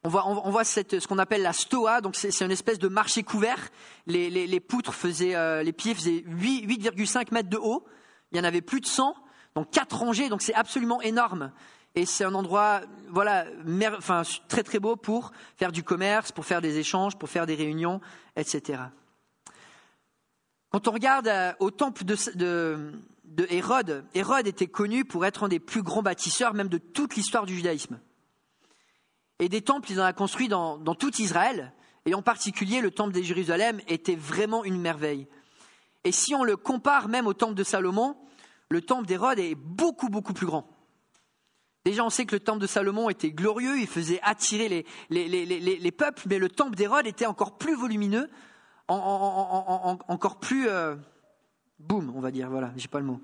On 0.04 0.09
voit, 0.09 0.64
ce 0.64 1.06
qu'on 1.06 1.18
appelle 1.18 1.42
la 1.42 1.52
stoa, 1.52 2.00
donc 2.00 2.16
c'est 2.16 2.40
une 2.40 2.50
espèce 2.50 2.80
de 2.80 2.88
marché 2.88 3.23
couvert. 3.23 3.71
Les, 4.06 4.61
poutres 4.61 4.94
faisaient, 4.94 5.37
euh, 5.37 5.62
les 5.62 5.73
pieds 5.73 5.94
faisaient 5.94 6.25
8,5 6.26 7.32
mètres 7.32 7.49
de 7.49 7.56
haut. 7.56 7.85
Il 8.32 8.38
y 8.38 8.40
en 8.40 8.44
avait 8.44 8.62
plus 8.62 8.80
de 8.80 8.87
100, 8.87 9.14
donc 9.54 9.71
quatre 9.71 9.97
rangées, 9.97 10.28
donc 10.28 10.42
c'est 10.42 10.54
absolument 10.54 11.00
énorme. 11.02 11.52
Et 11.94 12.04
c'est 12.04 12.25
un 12.25 12.35
endroit, 12.35 12.80
voilà, 13.11 13.44
enfin, 13.97 14.23
très 14.49 14.64
très 14.64 14.80
beau 14.80 14.97
pour 14.97 15.30
faire 15.56 15.71
du 15.71 15.85
commerce, 15.85 16.32
pour 16.32 16.47
faire 16.47 16.61
des 16.61 16.78
échanges, 16.78 17.16
pour 17.16 17.28
faire 17.28 17.47
des 17.47 17.54
réunions, 17.54 18.00
etc. 18.35 18.82
Quand 20.71 20.88
on 20.88 20.92
regarde 20.92 21.28
euh, 21.28 21.52
au 21.61 21.71
temple 21.71 22.04
de, 22.04 22.16
de 23.25 23.47
Hérode, 23.50 24.04
Hérode 24.14 24.49
était 24.49 24.66
connu 24.66 25.04
pour 25.04 25.25
être 25.26 25.44
un 25.44 25.49
des 25.49 25.61
plus 25.61 25.82
grands 25.82 26.02
bâtisseurs, 26.02 26.54
même 26.54 26.68
de 26.68 26.78
toute 26.78 27.14
l'histoire 27.14 27.47
du 27.47 27.54
judaïsme. 27.54 28.00
Et 29.43 29.49
des 29.49 29.61
temples, 29.61 29.91
il 29.91 30.01
en 30.01 30.05
a 30.05 30.13
construit 30.13 30.47
dans, 30.47 30.79
tout 30.95 31.21
Israël. 31.21 31.73
Et 32.07 32.15
en 32.15 32.23
particulier, 32.23 32.81
le 32.81 32.93
temple 32.93 33.13
de 33.13 33.23
Jérusalem 33.23 33.81
était 33.89 34.15
vraiment 34.15 34.63
une 34.63 34.81
merveille. 34.81 35.27
Et 36.05 36.13
si 36.13 36.33
on 36.37 36.45
le 36.45 36.57
compare 36.57 37.09
même 37.09 37.27
au 37.27 37.35
temple 37.35 37.55
de 37.55 37.65
Salomon, 37.65 38.15
le 38.69 38.83
temple 38.83 39.05
d'Hérode 39.05 39.41
est 39.41 39.57
beaucoup, 39.57 40.11
beaucoup 40.11 40.33
plus 40.33 40.47
grand. 40.47 40.69
Déjà, 41.85 42.05
on 42.05 42.09
sait 42.09 42.25
que 42.25 42.37
le 42.37 42.41
temple 42.41 42.61
de 42.61 42.69
Salomon 42.69 43.11
était 43.11 43.33
glorieux, 43.33 43.81
il 43.81 43.89
faisait 43.89 44.21
attirer 44.23 44.87
les, 45.11 45.91
peuples, 45.91 46.23
mais 46.27 46.39
le 46.39 46.49
temple 46.49 46.77
d'Hérode 46.77 47.09
était 47.09 47.27
encore 47.27 47.59
plus 47.59 47.75
volumineux, 47.75 48.31
encore 48.87 50.39
plus... 50.39 50.69
Euh, 50.69 50.95
boum, 51.81 52.13
on 52.15 52.21
va 52.21 52.31
dire, 52.31 52.49
voilà, 52.49 52.71
j'ai 52.77 52.87
pas 52.87 53.01
le 53.01 53.07
mot. 53.07 53.21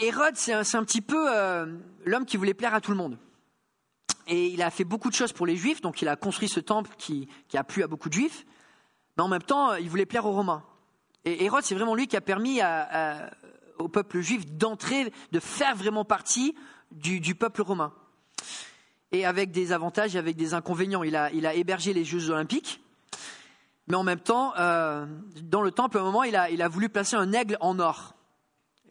Hérode, 0.00 0.36
c'est 0.36 0.52
un, 0.52 0.84
petit 0.84 1.00
peu 1.00 1.26
euh, 1.28 1.66
l'homme 2.04 2.24
qui 2.24 2.36
voulait 2.36 2.54
plaire 2.54 2.74
à 2.74 2.80
tout 2.80 2.90
le 2.90 2.96
monde. 2.96 3.18
Et 4.28 4.48
il 4.48 4.62
a 4.62 4.70
fait 4.70 4.84
beaucoup 4.84 5.10
de 5.10 5.14
choses 5.14 5.32
pour 5.32 5.46
les 5.46 5.56
Juifs, 5.56 5.80
donc 5.80 6.00
il 6.02 6.08
a 6.08 6.16
construit 6.16 6.48
ce 6.48 6.60
temple 6.60 6.90
qui, 6.96 7.28
a 7.54 7.64
plu 7.64 7.82
à 7.82 7.88
beaucoup 7.88 8.08
de 8.08 8.14
Juifs, 8.14 8.46
mais 9.16 9.22
en 9.24 9.28
même 9.28 9.42
temps, 9.42 9.74
il 9.74 9.90
voulait 9.90 10.06
plaire 10.06 10.26
aux 10.26 10.32
Romains. 10.32 10.62
Et 11.24 11.44
Hérode, 11.44 11.64
c'est 11.64 11.74
vraiment 11.74 11.94
lui 11.94 12.06
qui 12.06 12.16
a 12.16 12.20
permis 12.20 12.60
au 13.78 13.88
peuple 13.88 14.20
juif 14.20 14.46
d'entrer, 14.46 15.12
de 15.32 15.40
faire 15.40 15.76
vraiment 15.76 16.04
partie 16.04 16.54
du, 16.92 17.34
peuple 17.34 17.62
romain. 17.62 17.92
Et 19.10 19.26
avec 19.26 19.50
des 19.50 19.72
avantages 19.72 20.16
et 20.16 20.18
avec 20.18 20.36
des 20.36 20.54
inconvénients. 20.54 21.02
Il 21.02 21.16
a, 21.16 21.54
hébergé 21.54 21.92
les 21.92 22.04
Jeux 22.04 22.30
olympiques, 22.30 22.80
mais 23.88 23.96
en 23.96 24.04
même 24.04 24.20
temps, 24.20 24.54
euh, 24.58 25.06
dans 25.42 25.62
le 25.62 25.70
temple, 25.70 25.98
à 25.98 26.00
un 26.00 26.04
moment, 26.04 26.22
il 26.22 26.36
a 26.36 26.68
voulu 26.68 26.88
placer 26.88 27.16
un 27.16 27.32
aigle 27.32 27.56
en 27.60 27.78
or. 27.78 28.14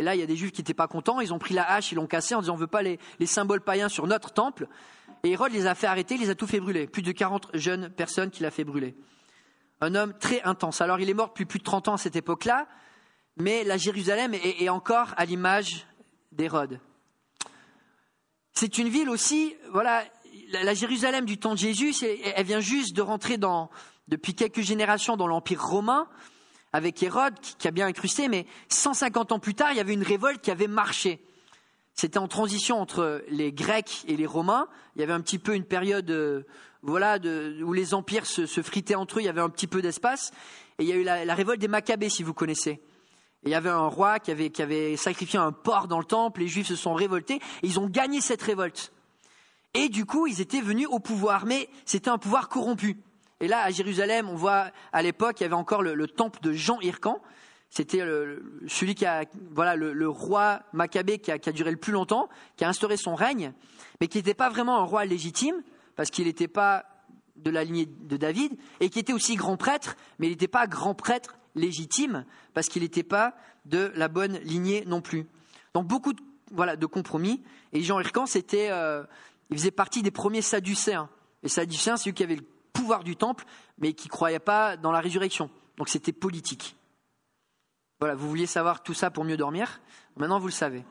Et 0.01 0.03
là, 0.03 0.15
il 0.15 0.19
y 0.19 0.23
a 0.23 0.25
des 0.25 0.35
juifs 0.35 0.51
qui 0.51 0.61
n'étaient 0.61 0.73
pas 0.73 0.87
contents, 0.87 1.21
ils 1.21 1.31
ont 1.31 1.37
pris 1.37 1.53
la 1.53 1.63
hache, 1.73 1.91
ils 1.91 1.95
l'ont 1.95 2.07
cassée 2.07 2.33
en 2.33 2.39
disant 2.39 2.53
on 2.53 2.55
ne 2.55 2.61
veut 2.61 2.65
pas 2.65 2.81
les, 2.81 2.97
symboles 3.27 3.61
païens 3.61 3.87
sur 3.87 4.07
notre 4.07 4.33
temple. 4.33 4.67
Et 5.23 5.29
Hérode 5.29 5.51
les 5.51 5.67
a 5.67 5.75
fait 5.75 5.85
arrêter, 5.85 6.15
il 6.15 6.21
les 6.21 6.31
a 6.31 6.33
tout 6.33 6.47
fait 6.47 6.59
brûler. 6.59 6.87
Plus 6.87 7.03
de 7.03 7.11
40 7.11 7.49
jeunes 7.53 7.87
personnes 7.91 8.31
qu'il 8.31 8.43
a 8.47 8.49
fait 8.49 8.63
brûler. 8.63 8.95
Un 9.79 9.93
homme 9.93 10.17
très 10.17 10.41
intense. 10.41 10.81
Alors 10.81 10.99
il 10.99 11.07
est 11.07 11.13
mort 11.13 11.27
depuis 11.27 11.45
plus 11.45 11.59
de 11.59 11.63
30 11.63 11.89
ans 11.89 11.93
à 11.93 11.97
cette 11.99 12.15
époque-là, 12.15 12.67
mais 13.37 13.63
la 13.63 13.77
Jérusalem 13.77 14.33
est, 14.33 14.69
encore 14.69 15.13
à 15.17 15.25
l'image 15.25 15.85
d'Hérode. 16.31 16.79
C'est 18.53 18.79
une 18.79 18.89
ville 18.89 19.07
aussi, 19.07 19.55
voilà, 19.71 20.03
la, 20.63 20.73
Jérusalem 20.73 21.25
du 21.25 21.37
temps 21.37 21.53
de 21.53 21.59
Jésus, 21.59 21.93
elle 22.35 22.45
vient 22.47 22.59
juste 22.59 22.95
de 22.95 23.03
rentrer 23.03 23.37
dans, 23.37 23.69
depuis 24.07 24.33
quelques 24.33 24.61
générations 24.61 25.15
dans 25.15 25.27
l'Empire 25.27 25.63
romain 25.63 26.07
avec 26.73 27.01
Hérode, 27.03 27.39
qui 27.57 27.67
a 27.67 27.71
bien 27.71 27.87
incrusté, 27.87 28.27
mais 28.27 28.45
150 28.69 29.31
ans 29.31 29.39
plus 29.39 29.55
tard, 29.55 29.71
il 29.71 29.77
y 29.77 29.81
avait 29.81 29.93
une 29.93 30.03
révolte 30.03 30.41
qui 30.41 30.51
avait 30.51 30.67
marché. 30.67 31.19
C'était 31.93 32.19
en 32.19 32.27
transition 32.27 32.79
entre 32.79 33.23
les 33.29 33.51
Grecs 33.51 34.03
et 34.07 34.15
les 34.15 34.25
Romains. 34.25 34.67
Il 34.95 35.01
y 35.01 35.03
avait 35.03 35.13
un 35.13 35.21
petit 35.21 35.39
peu 35.39 35.53
une 35.55 35.65
période 35.65 36.09
euh, 36.09 36.43
voilà, 36.81 37.17
où 37.63 37.73
les 37.73 37.93
empires 37.93 38.25
se, 38.25 38.45
fritaient 38.61 38.95
entre 38.95 39.17
eux, 39.17 39.21
il 39.21 39.25
y 39.25 39.29
avait 39.29 39.41
un 39.41 39.49
petit 39.49 39.67
peu 39.67 39.81
d'espace. 39.81 40.31
Et 40.79 40.83
il 40.83 40.89
y 40.89 40.93
a 40.93 40.95
eu 40.95 41.03
la, 41.03 41.35
révolte 41.35 41.59
des 41.59 41.67
Maccabées, 41.67 42.09
si 42.09 42.23
vous 42.23 42.33
connaissez. 42.33 42.81
Et 43.43 43.49
il 43.49 43.51
y 43.51 43.55
avait 43.55 43.69
un 43.69 43.87
roi 43.87 44.19
qui 44.19 44.31
avait, 44.31 44.49
qui 44.49 44.61
avait 44.61 44.95
sacrifié 44.97 45.37
un 45.39 45.51
porc 45.51 45.87
dans 45.87 45.99
le 45.99 46.05
temple, 46.05 46.41
les 46.41 46.47
Juifs 46.47 46.67
se 46.67 46.75
sont 46.75 46.93
révoltés, 46.93 47.35
et 47.35 47.67
ils 47.67 47.79
ont 47.79 47.87
gagné 47.87 48.21
cette 48.21 48.41
révolte. 48.41 48.93
Et 49.73 49.89
du 49.89 50.05
coup, 50.05 50.27
ils 50.27 50.41
étaient 50.41 50.61
venus 50.61 50.87
au 50.89 50.99
pouvoir, 50.99 51.45
mais 51.45 51.69
c'était 51.85 52.09
un 52.09 52.17
pouvoir 52.17 52.49
corrompu. 52.49 52.97
Et 53.41 53.47
là, 53.47 53.63
à 53.63 53.71
Jérusalem, 53.71 54.29
on 54.29 54.35
voit 54.35 54.71
à 54.93 55.01
l'époque, 55.01 55.39
il 55.39 55.43
y 55.43 55.45
avait 55.45 55.55
encore 55.55 55.81
le, 55.81 56.07
temple 56.07 56.39
de 56.41 56.53
Jean 56.53 56.79
Hircan. 56.79 57.19
C'était 57.71 58.03
celui 58.67 58.95
qui 58.95 59.05
a, 59.05 59.25
voilà, 59.51 59.75
le, 59.75 60.09
roi 60.09 60.61
Maccabée 60.73 61.17
qui 61.17 61.31
a, 61.31 61.37
duré 61.37 61.71
le 61.71 61.77
plus 61.77 61.91
longtemps, 61.91 62.29
qui 62.55 62.65
a 62.65 62.69
instauré 62.69 62.97
son 62.97 63.15
règne, 63.15 63.53
mais 63.99 64.07
qui 64.07 64.19
n'était 64.19 64.35
pas 64.35 64.49
vraiment 64.49 64.77
un 64.77 64.83
roi 64.83 65.05
légitime, 65.05 65.55
parce 65.95 66.11
qu'il 66.11 66.25
n'était 66.25 66.47
pas 66.47 66.85
de 67.35 67.49
la 67.49 67.63
lignée 67.63 67.87
de 67.87 68.15
David, 68.15 68.53
et 68.79 68.89
qui 68.89 68.99
était 68.99 69.13
aussi 69.13 69.35
grand 69.35 69.57
prêtre, 69.57 69.95
mais 70.19 70.27
il 70.27 70.31
n'était 70.31 70.47
pas 70.47 70.67
grand 70.67 70.93
prêtre 70.93 71.37
légitime, 71.55 72.25
parce 72.53 72.67
qu'il 72.67 72.83
n'était 72.83 73.03
pas 73.03 73.33
de 73.65 73.91
la 73.95 74.07
bonne 74.07 74.37
lignée 74.39 74.83
non 74.85 75.01
plus. 75.01 75.25
Donc 75.73 75.87
beaucoup 75.87 76.13
de, 76.13 76.21
voilà, 76.51 76.75
de 76.75 76.85
compromis. 76.85 77.41
Et 77.73 77.81
Jean 77.81 77.99
Hircan, 77.99 78.27
c'était, 78.27 78.69
euh, 78.69 79.03
il 79.49 79.57
faisait 79.57 79.71
partie 79.71 80.03
des 80.03 80.11
premiers 80.11 80.41
Sadducéens. 80.41 81.09
Les 81.41 81.49
Sadducéens, 81.49 81.97
c'est 81.97 82.03
celui 82.03 82.13
qui 82.13 82.23
avait 82.23 82.35
le 82.35 82.45
pouvoir 82.81 83.03
du 83.03 83.15
temple, 83.15 83.45
mais 83.77 83.93
qui 83.93 84.07
ne 84.07 84.11
croyait 84.11 84.39
pas 84.39 84.75
dans 84.75 84.91
la 84.91 85.01
résurrection. 85.01 85.51
Donc 85.77 85.87
c'était 85.87 86.11
politique. 86.11 86.75
Voilà, 87.99 88.15
vous 88.15 88.27
vouliez 88.27 88.47
savoir 88.47 88.81
tout 88.81 88.95
ça 88.95 89.11
pour 89.11 89.23
mieux 89.23 89.37
dormir. 89.37 89.81
Maintenant, 90.15 90.39
vous 90.39 90.47
le 90.47 90.51
savez. 90.51 90.83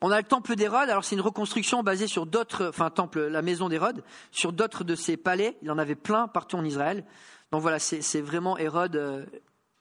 On 0.00 0.12
a 0.12 0.18
le 0.18 0.26
temple 0.26 0.54
d'Hérode. 0.54 0.88
Alors, 0.88 1.04
c'est 1.04 1.16
une 1.16 1.20
reconstruction 1.20 1.82
basée 1.82 2.06
sur 2.06 2.26
d'autres, 2.26 2.66
enfin, 2.68 2.90
temple, 2.90 3.26
la 3.26 3.42
maison 3.42 3.68
d'Hérode, 3.68 4.04
sur 4.30 4.52
d'autres 4.52 4.84
de 4.84 4.94
ses 4.94 5.16
palais. 5.16 5.56
Il 5.62 5.70
en 5.72 5.78
avait 5.78 5.96
plein 5.96 6.28
partout 6.28 6.56
en 6.56 6.64
Israël. 6.64 7.04
Donc 7.50 7.60
voilà, 7.60 7.80
c'est 7.80 8.20
vraiment 8.20 8.56
Hérode 8.56 8.94
euh, 8.94 9.26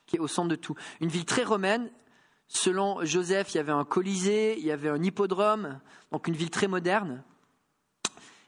qui 0.07 0.15
est 0.15 0.19
au 0.19 0.27
centre 0.27 0.49
de 0.49 0.55
tout. 0.55 0.73
Une 0.99 1.09
ville 1.09 1.25
très 1.25 1.43
romaine. 1.43 1.91
Selon 2.47 3.05
Joseph, 3.05 3.53
il 3.53 3.57
y 3.57 3.59
avait 3.59 3.71
un 3.71 3.85
colisée, 3.85 4.57
il 4.57 4.65
y 4.65 4.71
avait 4.71 4.89
un 4.89 5.01
hippodrome, 5.03 5.79
donc 6.11 6.27
une 6.27 6.35
ville 6.35 6.51
très 6.51 6.67
moderne 6.67 7.23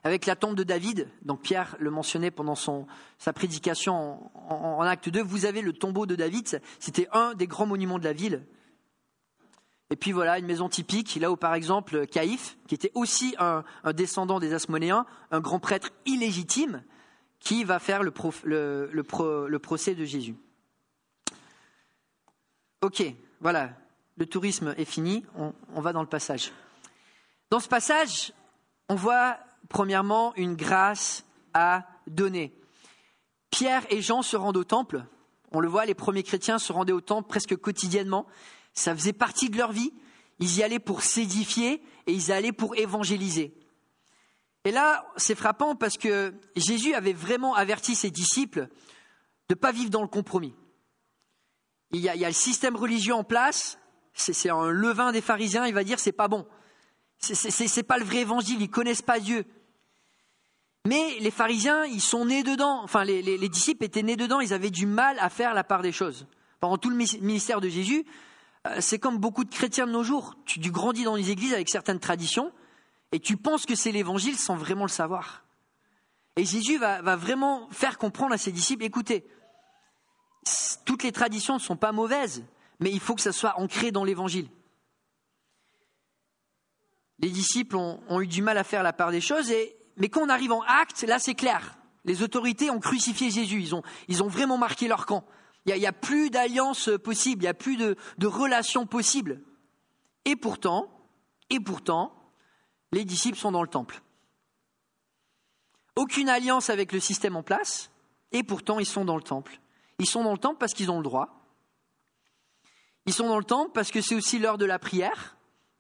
avec 0.04 0.26
la 0.26 0.36
tombe 0.36 0.56
de 0.56 0.64
David. 0.64 1.10
Donc 1.24 1.42
Pierre 1.42 1.76
le 1.80 1.92
mentionnait 1.92 2.32
pendant 2.32 2.56
sa 2.56 3.34
prédication 3.34 4.32
en, 4.50 4.82
acte 4.82 5.10
2. 5.10 5.22
Vous 5.22 5.46
avez 5.46 5.62
le 5.62 5.74
tombeau 5.74 6.06
de 6.06 6.16
David. 6.16 6.62
C'était 6.80 7.08
un 7.12 7.34
des 7.34 7.48
grands 7.48 7.66
monuments 7.66 8.00
de 8.00 8.04
la 8.04 8.14
ville. 8.14 8.46
Et 9.90 9.96
puis 9.96 10.12
voilà, 10.12 10.38
une 10.38 10.46
maison 10.46 10.68
typique, 10.68 11.16
là 11.16 11.32
où 11.32 11.38
par 11.38 11.54
exemple 11.54 12.08
Caïphe, 12.08 12.58
qui 12.68 12.76
était 12.76 12.92
aussi 12.94 13.36
un, 13.40 13.64
descendant 13.94 14.40
des 14.40 14.54
Asmonéens, 14.54 15.06
un 15.32 15.40
grand 15.40 15.60
prêtre 15.60 15.92
illégitime, 16.06 16.84
qui 17.40 17.64
va 17.64 17.80
faire 17.80 18.04
le, 18.04 18.12
procès 18.12 19.96
de 19.96 20.04
Jésus. 20.04 20.36
Ok, 22.82 23.04
voilà, 23.40 23.72
le 24.18 24.26
tourisme 24.26 24.76
est 24.78 24.86
fini, 24.86 25.26
on 25.36 25.82
va 25.82 25.94
dans 25.94 26.02
le 26.02 26.08
passage. 26.08 26.52
Dans 27.50 27.62
ce 27.62 27.70
passage, 27.70 28.34
on 28.90 28.96
voit 28.96 29.38
premièrement 29.70 30.34
une 30.36 30.56
grâce 30.56 31.26
à 31.54 31.86
donner. 32.08 32.54
Pierre 33.50 33.86
et 33.90 34.02
Jean 34.02 34.22
se 34.22 34.36
rendent 34.36 34.58
au 34.58 34.64
temple. 34.64 35.06
On 35.52 35.60
le 35.60 35.68
voit, 35.68 35.86
les 35.86 35.96
premiers 35.96 36.24
chrétiens 36.24 36.60
se 36.60 36.74
rendaient 36.74 36.94
au 36.94 37.02
temple 37.02 37.28
presque 37.28 37.56
quotidiennement. 37.56 38.26
Ça 38.74 38.96
faisait 38.96 39.14
partie 39.14 39.50
de 39.50 39.58
leur 39.58 39.72
vie. 39.72 39.94
Ils 40.40 40.58
y 40.58 40.64
allaient 40.64 40.80
pour 40.80 41.02
s'édifier 41.02 41.82
et 42.06 42.14
ils 42.14 42.28
y 42.28 42.32
allaient 42.32 42.52
pour 42.52 42.76
évangéliser. 42.76 43.54
Et 44.66 44.72
là, 44.72 45.08
c'est 45.16 45.36
frappant 45.36 45.76
parce 45.76 45.98
que 45.98 46.34
Jésus 46.56 46.94
avait 46.94 47.14
vraiment 47.14 47.56
averti 47.56 47.96
ses 47.96 48.12
disciples 48.12 48.68
de 49.50 49.56
ne 49.56 49.60
pas 49.60 49.72
vivre 49.72 49.90
dans 49.90 50.02
le 50.02 50.10
compromis. 50.10 50.54
Il 51.92 52.02
y, 52.02 52.10
a, 52.10 52.16
le 52.16 52.34
système 52.34 52.76
religieux 52.76 53.14
en 53.14 53.24
place, 53.24 53.80
c'est 54.14 54.50
un 54.50 54.70
levain 54.70 55.14
des 55.14 55.22
pharisiens, 55.22 55.66
il 55.66 55.74
va 55.74 55.86
dire 55.86 56.00
c'est 56.00 56.12
pas 56.12 56.28
bon. 56.28 56.46
C'est 57.20 57.84
pas 57.84 57.98
le 57.98 58.06
vrai 58.06 58.20
évangile, 58.20 58.62
ils 58.62 58.70
connaissent 58.70 59.02
pas 59.02 59.20
Dieu. 59.20 59.46
Mais 60.88 61.20
les 61.20 61.32
pharisiens, 61.32 61.84
ils 61.84 62.02
sont 62.02 62.26
nés 62.26 62.44
dedans. 62.44 62.82
Enfin, 62.82 63.04
les, 63.04 63.50
disciples 63.50 63.84
étaient 63.84 64.04
nés 64.04 64.16
dedans. 64.16 64.40
Ils 64.40 64.54
avaient 64.54 64.70
du 64.70 64.86
mal 64.86 65.18
à 65.20 65.30
faire 65.30 65.54
la 65.54 65.66
part 65.66 65.82
des 65.82 65.92
choses. 65.92 66.28
Pendant 66.62 66.78
tout 66.78 66.90
le 66.90 66.96
ministère 66.96 67.60
de 67.60 67.68
Jésus, 67.68 68.06
euh, 68.66 68.78
c'est 68.80 68.98
comme 68.98 69.18
beaucoup 69.18 69.44
de 69.44 69.54
chrétiens 69.54 69.86
de 69.86 69.92
nos 69.92 70.04
jours. 70.04 70.36
Tu, 70.46 70.60
grandis 70.72 71.04
dans 71.04 71.16
les 71.16 71.30
églises 71.30 71.54
avec 71.54 71.68
certaines 71.68 72.00
traditions 72.00 72.54
et 73.12 73.20
tu 73.20 73.36
penses 73.36 73.66
que 73.66 73.76
c'est 73.76 73.92
l'évangile 73.92 74.38
sans 74.38 74.56
vraiment 74.56 74.86
le 74.86 74.90
savoir. 74.90 75.44
Et 76.38 76.46
Jésus 76.46 76.78
va, 76.78 77.02
va 77.02 77.18
vraiment 77.18 77.68
faire 77.72 77.98
comprendre 77.98 78.34
à 78.34 78.38
ses 78.38 78.54
disciples, 78.54 78.86
écoutez, 78.86 79.28
toutes 80.86 81.04
les 81.04 81.12
traditions 81.12 81.56
ne 81.56 81.60
sont 81.60 81.76
pas 81.76 81.92
mauvaises, 81.92 82.46
mais 82.80 82.92
il 82.92 83.02
faut 83.02 83.16
que 83.16 83.22
ça 83.22 83.34
soit 83.34 83.60
ancré 83.60 83.92
dans 83.92 84.06
l'évangile 84.06 84.48
les 87.20 87.30
disciples 87.30 87.76
ont, 87.76 88.22
eu 88.22 88.28
du 88.28 88.42
mal 88.42 88.58
à 88.58 88.64
faire 88.64 88.84
la 88.84 88.94
part 88.94 89.12
des 89.12 89.22
choses, 89.22 89.52
mais 89.98 90.10
quand 90.10 90.22
on 90.22 90.30
arrive 90.30 90.52
en 90.52 90.62
acte, 90.62 91.04
là 91.04 91.20
c'est 91.20 91.36
clair. 91.36 91.78
Les 92.06 92.22
autorités 92.22 92.70
ont 92.70 92.80
crucifié 92.80 93.32
Jésus, 93.32 93.62
ils 94.08 94.24
ont, 94.24 94.28
vraiment 94.28 94.58
marqué 94.58 94.88
leur 94.88 95.06
camp. 95.06 95.26
Il 95.66 95.76
n'y 95.76 95.86
a, 95.86 95.92
plus 95.92 96.30
d'alliance 96.30 96.90
possible, 97.04 97.42
il 97.42 97.46
n'y 97.46 97.50
a 97.50 97.54
plus 97.54 97.76
de, 97.76 97.98
relation 98.26 98.86
possible. 98.86 99.42
Et 100.26 100.36
pourtant, 100.36 100.90
et 101.50 101.60
pourtant, 101.60 102.14
les 102.92 103.04
disciples 103.04 103.38
sont 103.38 103.52
dans 103.52 103.64
le 103.64 103.68
temple. 103.68 104.02
Aucune 105.96 106.30
alliance 106.30 106.70
avec 106.70 106.92
le 106.92 107.00
système 107.00 107.36
en 107.36 107.44
place, 107.44 107.90
et 108.32 108.44
pourtant 108.44 108.80
ils 108.80 108.86
sont 108.86 109.04
dans 109.04 109.16
le 109.16 109.24
temple. 109.24 109.60
Ils 110.00 110.06
sont 110.06 110.24
dans 110.24 110.34
le 110.34 110.38
temple 110.38 110.60
parce 110.60 110.74
qu'ils 110.74 110.92
ont 110.92 110.98
le 110.98 111.04
droit. 111.04 111.34
Ils 113.08 113.14
sont 113.14 113.28
dans 113.28 113.40
le 113.40 113.44
temple 113.44 113.72
parce 113.74 113.90
que 113.90 114.02
c'est 114.02 114.16
aussi 114.16 114.38
l'heure 114.38 114.58
de 114.58 114.66
la 114.66 114.78
prière. 114.78 115.38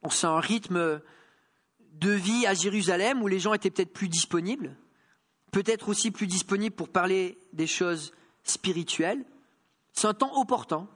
c'est 0.09 0.25
un 0.25 0.39
rythme 0.39 1.01
de 1.99 2.11
vie 2.11 2.45
à 2.45 2.53
Jérusalem 2.53 3.21
où 3.21 3.27
les 3.27 3.39
gens 3.39 3.53
étaient 3.53 3.71
peut-être 3.71 3.93
plus 3.93 4.09
disponibles, 4.09 4.75
peut-être 5.51 5.89
aussi 5.89 6.11
plus 6.11 6.27
disponibles 6.27 6.75
pour 6.75 6.89
parler 6.89 7.37
des 7.53 7.67
choses 7.67 8.13
spirituelles. 8.43 9.25
C'est 9.93 10.07
un 10.07 10.13
temps 10.13 10.39
opportun. 10.39 10.87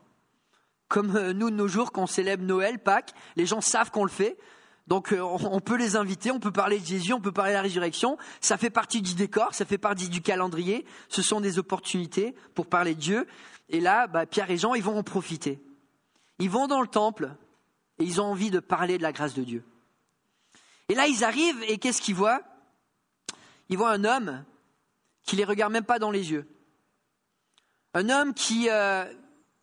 Comme 0.87 1.15
euh, 1.15 1.33
nous, 1.33 1.49
de 1.49 1.55
nos 1.55 1.67
jours, 1.67 1.91
quand 1.91 2.03
on 2.03 2.07
célèbre 2.07 2.43
Noël, 2.43 2.77
Pâques, 2.77 3.13
les 3.35 3.45
gens 3.45 3.61
savent 3.61 3.91
qu'on 3.91 4.03
le 4.03 4.09
fait. 4.09 4.37
Donc 4.87 5.13
euh, 5.13 5.21
on 5.21 5.59
peut 5.61 5.77
les 5.77 5.95
inviter, 5.95 6.31
on 6.31 6.39
peut 6.39 6.51
parler 6.51 6.79
de 6.79 6.85
Jésus, 6.85 7.13
on 7.13 7.21
peut 7.21 7.31
parler 7.31 7.51
de 7.51 7.55
la 7.55 7.61
résurrection. 7.61 8.17
Ça 8.41 8.57
fait 8.57 8.69
partie 8.69 9.01
du 9.01 9.15
décor, 9.15 9.53
ça 9.53 9.65
fait 9.65 9.77
partie 9.77 10.09
du 10.09 10.21
calendrier. 10.21 10.85
Ce 11.07 11.21
sont 11.21 11.39
des 11.39 11.59
opportunités 11.59 12.35
pour 12.55 12.67
parler 12.67 12.93
de 12.93 12.99
Dieu. 12.99 13.27
Et 13.69 13.79
là, 13.79 14.07
bah, 14.07 14.25
Pierre 14.25 14.51
et 14.51 14.57
Jean, 14.57 14.73
ils 14.73 14.83
vont 14.83 14.97
en 14.97 15.03
profiter. 15.03 15.63
Ils 16.39 16.49
vont 16.49 16.67
dans 16.67 16.81
le 16.81 16.87
temple 16.87 17.31
et 17.99 18.03
ils 18.03 18.19
ont 18.19 18.25
envie 18.25 18.51
de 18.51 18.59
parler 18.59 18.97
de 18.97 19.03
la 19.03 19.13
grâce 19.13 19.33
de 19.33 19.43
Dieu. 19.43 19.63
Et 20.91 20.93
là, 20.93 21.07
ils 21.07 21.23
arrivent 21.23 21.63
et 21.69 21.77
qu'est-ce 21.77 22.01
qu'ils 22.01 22.15
voient? 22.15 22.41
Ils 23.69 23.77
voient 23.77 23.91
un 23.91 24.03
homme 24.03 24.43
qui 25.23 25.37
les 25.37 25.45
regarde 25.45 25.71
même 25.71 25.85
pas 25.85 25.99
dans 25.99 26.11
les 26.11 26.31
yeux. 26.31 26.45
Un 27.93 28.09
homme 28.09 28.33
qui, 28.33 28.67
euh, 28.69 29.05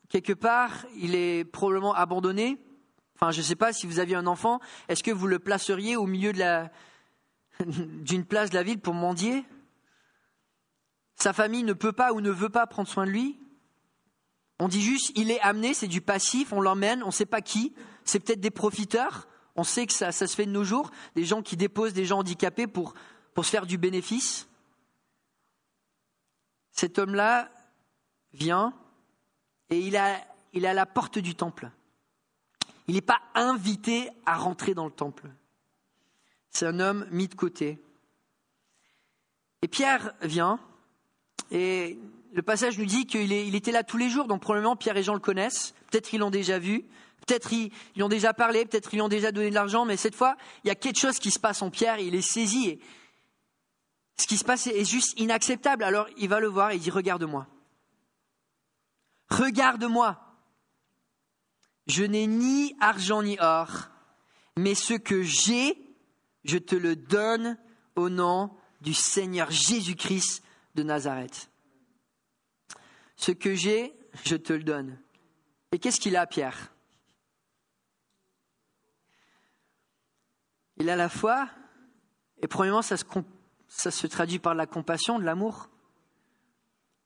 quelque 0.09 0.33
part, 0.33 0.87
il 0.97 1.15
est 1.15 1.45
probablement 1.45 1.93
abandonné. 1.93 2.57
Enfin, 3.15 3.31
je 3.31 3.41
ne 3.41 3.45
sais 3.45 3.57
pas 3.57 3.75
si 3.75 3.87
vous 3.87 3.99
aviez 3.99 4.17
un 4.17 4.27
enfant, 4.27 4.59
est-ce 4.89 5.03
que 5.03 5.11
vous 5.11 5.27
le 5.27 5.39
placeriez 5.39 5.97
au 5.97 6.07
milieu 6.07 6.33
d'une 7.67 8.25
place 8.25 8.49
de 8.49 8.55
la 8.55 8.63
ville 8.63 8.81
pour 8.81 8.95
mendier? 8.95 9.45
Sa 11.17 11.35
famille 11.35 11.63
ne 11.63 11.75
peut 11.75 11.93
pas 11.93 12.15
ou 12.15 12.23
ne 12.23 12.31
veut 12.31 12.49
pas 12.49 12.67
prendre 12.67 12.89
soin 12.89 13.05
de 13.05 13.11
lui. 13.11 13.39
On 14.61 14.69
dit 14.69 14.81
juste, 14.81 15.13
il 15.15 15.31
est 15.31 15.41
amené, 15.41 15.75
c'est 15.75 15.89
du 15.89 16.01
passif, 16.01 16.55
on 16.55 16.63
l'emmène, 16.63 17.03
on 17.03 17.09
ne 17.09 17.13
sait 17.13 17.27
pas 17.27 17.43
qui, 17.43 17.75
c'est 18.05 18.19
peut-être 18.19 18.41
des 18.41 18.51
profiteurs, 18.51 19.29
on 19.57 19.65
sait 19.65 19.87
que 19.87 19.93
ça, 19.93 20.13
se 20.13 20.27
fait 20.27 20.47
de 20.47 20.51
nos 20.51 20.65
jours, 20.65 20.91
des 21.15 21.25
gens 21.25 21.43
qui 21.43 21.57
déposent 21.57 21.93
des 21.93 22.05
gens 22.05 22.19
handicapés 22.19 22.67
pour, 22.67 22.95
pour 23.35 23.45
se 23.45 23.51
faire 23.51 23.67
du 23.67 23.79
bénéfice. 23.79 24.49
Cet 26.73 26.99
homme-là 26.99 27.51
vient 28.33 28.73
et 29.71 29.81
il, 29.81 29.97
a, 29.97 30.17
il 30.53 30.65
est 30.65 30.69
à 30.69 30.75
la 30.75 30.87
porte 30.87 31.19
du 31.19 31.35
temple. 31.35 31.71
Il 32.87 32.95
n'est 32.95 33.01
pas 33.01 33.21
invité 33.35 34.11
à 34.27 34.37
rentrer 34.37 34.75
dans 34.75 34.87
le 34.87 34.93
temple. 34.93 35.29
C'est 36.51 36.67
un 36.67 36.81
homme 36.81 37.07
mis 37.11 37.29
de 37.29 37.35
côté. 37.35 37.79
Et 39.63 39.69
Pierre 39.69 40.13
vient, 40.23 40.61
et 41.51 41.99
le 42.33 42.43
passage 42.43 42.79
nous 42.79 42.87
dit 42.87 43.07
qu'il 43.07 43.33
il 43.33 43.55
était 43.55 43.73
là 43.73 43.83
tous 43.83 43.97
les 43.97 44.09
jours, 44.09 44.27
donc 44.27 44.41
probablement 44.41 44.77
Pierre 44.77 44.97
et 44.97 45.03
Jean 45.03 45.15
le 45.15 45.21
connaissent, 45.21 45.75
peut-être 45.91 46.09
qu'ils 46.09 46.21
l'ont 46.21 46.31
déjà 46.31 46.59
vu, 46.59 46.85
Peut-être 47.29 47.53
ils, 47.53 47.71
ils 47.95 48.03
ont 48.03 48.09
déjà 48.09 48.33
parlé, 48.33 48.65
peut-être 48.65 48.93
ils 48.95 49.03
ont 49.03 49.09
déjà 49.09 49.33
donné 49.33 49.51
de 49.51 49.55
l'argent, 49.55 49.85
mais 49.85 49.99
cette 49.99 50.15
fois, 50.15 50.37
il 50.65 50.69
y 50.69 50.71
a 50.71 50.75
quelque 50.75 50.99
chose 50.99 51.19
qui 51.19 51.31
se 51.31 51.39
passe 51.39 51.61
en 51.61 51.71
Pierre, 51.71 51.99
il 51.99 52.15
est 52.15 52.23
saisi. 52.23 52.81
Ce 54.17 54.27
qui 54.27 54.39
se 54.39 54.45
passe 54.45 54.67
est 54.67 54.85
juste 54.87 55.19
inacceptable. 55.21 55.85
Alors 55.85 56.09
il 56.17 56.29
va 56.29 56.41
le 56.41 56.49
voir 56.49 56.71
et 56.71 56.77
il 56.77 56.81
dit, 56.81 56.91
regarde-moi. 56.91 57.47
Regarde-moi. 59.29 60.19
Je 61.87 62.05
n'ai 62.05 62.27
ni 62.27 62.75
argent 62.81 63.23
ni 63.23 63.39
or, 63.41 63.89
mais 64.57 64.75
ce 64.75 64.95
que 64.95 65.23
j'ai, 65.23 65.79
je 66.45 66.59
te 66.59 66.75
le 66.75 66.97
donne 66.97 67.59
au 67.95 68.09
nom 68.09 68.51
du 68.81 68.95
Seigneur 68.95 69.51
Jésus-Christ 69.51 70.43
de 70.75 70.83
Nazareth. 70.83 71.51
Ce 73.17 73.33
que 73.33 73.55
j'ai, 73.55 73.95
je 74.25 74.37
te 74.37 74.53
le 74.55 74.63
donne. 74.63 74.99
Et 75.73 75.79
qu'est-ce 75.79 76.01
qu'il 76.01 76.17
a, 76.17 76.27
Pierre? 76.27 76.73
Il 80.79 80.91
a 80.91 80.97
la 80.97 81.09
foi, 81.09 81.49
et 82.41 82.47
premièrement, 82.47 82.83
ça 82.83 82.97
se, 82.97 84.07
traduit 84.07 84.39
par 84.39 84.55
la 84.55 84.67
compassion, 84.67 85.19
de 85.19 85.25
l'amour. 85.25 85.69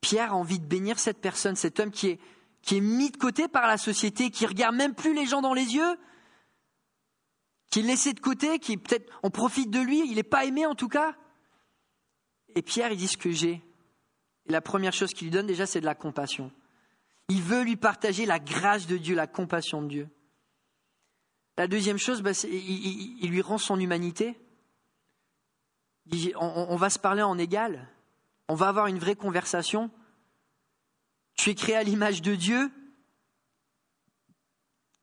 Pierre 0.00 0.32
a 0.32 0.37
envie 0.37 0.58
de 0.58 0.66
bénir 0.66 0.98
cette 0.98 1.20
personne, 1.20 1.56
cet 1.56 1.80
homme 1.80 1.90
qui 1.90 2.08
est, 2.08 2.20
qui 2.61 2.76
est 2.76 2.80
mis 2.80 3.11
de 3.11 3.16
côté 3.16 3.48
par 3.48 3.66
la 3.66 3.78
société, 3.78 4.30
qui 4.30 4.46
regarde 4.46 4.76
même 4.76 4.94
plus 4.94 5.14
les 5.14 5.26
gens 5.26 5.40
dans 5.40 5.54
les 5.54 5.74
yeux, 5.74 5.96
qui 7.70 7.80
est 7.80 7.82
laissé 7.82 8.12
de 8.12 8.20
côté, 8.20 8.58
qui 8.58 8.76
peut-être 8.76 9.11
on 9.22 9.30
profite 9.30 9.70
de 9.70 9.80
lui, 9.80 10.02
il 10.06 10.16
n'est 10.16 10.22
pas 10.22 10.44
aimé 10.44 10.66
en 10.66 10.74
tout 10.74 10.88
cas. 10.88 11.14
Et 12.54 12.62
Pierre, 12.62 12.92
il 12.92 12.98
dit 12.98 13.08
ce 13.08 13.16
que 13.16 13.30
j'ai. 13.30 13.62
Et 14.46 14.52
la 14.52 14.61
première 14.61 14.92
chose 14.92 15.14
qu'il 15.14 15.28
lui 15.28 15.32
donne 15.32 15.46
déjà, 15.46 15.64
c'est 15.64 15.80
de 15.80 15.87
la 15.87 15.94
compassion. 15.94 16.52
Il 17.28 17.40
veut 17.40 17.62
lui 17.62 17.76
partager 17.76 18.26
la 18.26 18.38
grâce 18.38 18.87
de 18.87 18.98
Dieu, 18.98 19.14
la 19.14 19.26
compassion 19.26 19.80
de 19.80 19.88
Dieu. 19.88 20.08
La 21.58 21.66
deuxième 21.66 21.98
chose, 21.98 22.22
bah, 22.22 22.32
il, 22.44 23.28
lui 23.30 23.42
rend 23.42 23.58
son 23.58 23.78
humanité. 23.78 24.38
on, 26.36 26.76
va 26.76 26.90
se 26.90 26.98
parler 26.98 27.22
en 27.22 27.38
égal. 27.38 27.88
On 28.48 28.54
va 28.54 28.68
avoir 28.68 28.86
une 28.86 28.98
vraie 28.98 29.16
conversation. 29.16 29.90
Tu 31.34 31.50
es 31.50 31.54
créé 31.54 31.76
à 31.76 31.82
l'image 31.82 32.22
de 32.22 32.34
Dieu. 32.34 32.70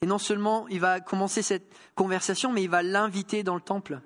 Et 0.01 0.05
non 0.05 0.17
seulement 0.17 0.67
il 0.69 0.79
va 0.79 1.01
commencer 1.01 1.41
cette 1.41 1.71
conversation, 1.93 2.51
mais 2.51 2.63
il 2.63 2.69
va 2.69 2.81
l'inviter 2.81 3.43
dans 3.43 3.55
le 3.55 3.62
temple. 3.62 4.01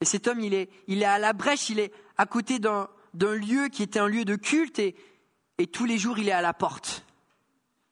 Et 0.00 0.04
cet 0.04 0.26
homme, 0.26 0.40
il 0.40 0.52
est, 0.52 0.68
il 0.88 1.02
est 1.02 1.06
à 1.06 1.18
la 1.18 1.32
brèche, 1.32 1.70
il 1.70 1.78
est 1.78 1.92
à 2.18 2.26
côté 2.26 2.58
d'un, 2.58 2.88
lieu 3.14 3.68
qui 3.68 3.82
était 3.82 4.00
un 4.00 4.08
lieu 4.08 4.24
de 4.26 4.36
culte, 4.36 4.78
et 4.78 5.66
tous 5.72 5.86
les 5.86 5.96
jours, 5.96 6.18
il 6.18 6.28
est 6.28 6.32
à 6.32 6.42
la 6.42 6.52
porte. 6.52 7.06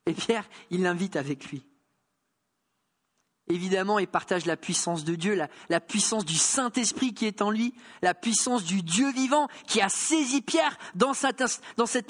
Et 0.07 0.13
Pierre, 0.13 0.47
il 0.71 0.83
l'invite 0.83 1.17
avec 1.17 1.47
lui. 1.51 1.65
Évidemment, 3.49 3.99
il 3.99 4.07
partage 4.07 4.47
la 4.47 4.57
puissance 4.57 5.05
de 5.05 5.15
Dieu, 5.15 5.39
la, 5.69 5.81
puissance 5.81 6.25
du 6.25 6.37
Saint-Esprit 6.37 7.13
qui 7.13 7.27
est 7.27 7.43
en 7.43 7.51
lui, 7.51 7.75
la 8.01 8.15
puissance 8.15 8.65
du 8.65 8.83
Dieu 8.83 9.13
vivant 9.13 9.49
qui 9.67 9.83
a 9.83 9.91
saisi 9.91 10.41
Pierre 10.41 10.79
dans 10.95 11.13
cet, 11.13 11.43